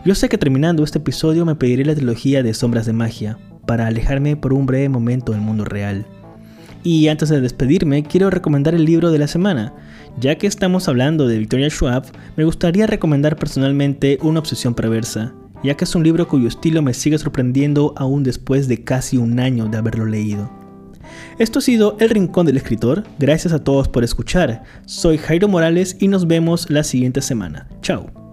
Yo 0.05 0.15
sé 0.15 0.29
que 0.29 0.37
terminando 0.37 0.85
este 0.85 0.99
episodio 0.99 1.45
me 1.45 1.55
pediré 1.55 1.83
la 1.83 1.95
trilogía 1.95 2.43
de 2.43 2.53
Sombras 2.53 2.85
de 2.85 2.93
Magia, 2.93 3.37
para 3.69 3.85
alejarme 3.85 4.35
por 4.35 4.51
un 4.51 4.65
breve 4.65 4.89
momento 4.89 5.31
del 5.31 5.41
mundo 5.41 5.63
real. 5.63 6.07
Y 6.81 7.07
antes 7.07 7.29
de 7.29 7.39
despedirme, 7.39 8.01
quiero 8.01 8.31
recomendar 8.31 8.73
el 8.73 8.83
libro 8.83 9.11
de 9.11 9.19
la 9.19 9.27
semana. 9.27 9.75
Ya 10.19 10.39
que 10.39 10.47
estamos 10.47 10.87
hablando 10.87 11.27
de 11.27 11.37
Victoria 11.37 11.69
Schwab, 11.69 12.03
me 12.35 12.45
gustaría 12.45 12.87
recomendar 12.87 13.35
personalmente 13.35 14.17
Una 14.23 14.39
obsesión 14.39 14.73
perversa, 14.73 15.35
ya 15.63 15.77
que 15.77 15.83
es 15.83 15.93
un 15.93 16.03
libro 16.03 16.27
cuyo 16.27 16.47
estilo 16.47 16.81
me 16.81 16.95
sigue 16.95 17.19
sorprendiendo 17.19 17.93
aún 17.95 18.23
después 18.23 18.67
de 18.67 18.83
casi 18.83 19.17
un 19.17 19.39
año 19.39 19.67
de 19.67 19.77
haberlo 19.77 20.07
leído. 20.07 20.49
Esto 21.37 21.59
ha 21.59 21.61
sido 21.61 21.95
El 21.99 22.09
Rincón 22.09 22.47
del 22.47 22.57
Escritor, 22.57 23.03
gracias 23.19 23.53
a 23.53 23.63
todos 23.63 23.87
por 23.87 24.03
escuchar. 24.03 24.63
Soy 24.87 25.19
Jairo 25.19 25.47
Morales 25.47 25.95
y 25.99 26.07
nos 26.07 26.25
vemos 26.25 26.71
la 26.71 26.83
siguiente 26.83 27.21
semana. 27.21 27.67
Chao. 27.83 28.28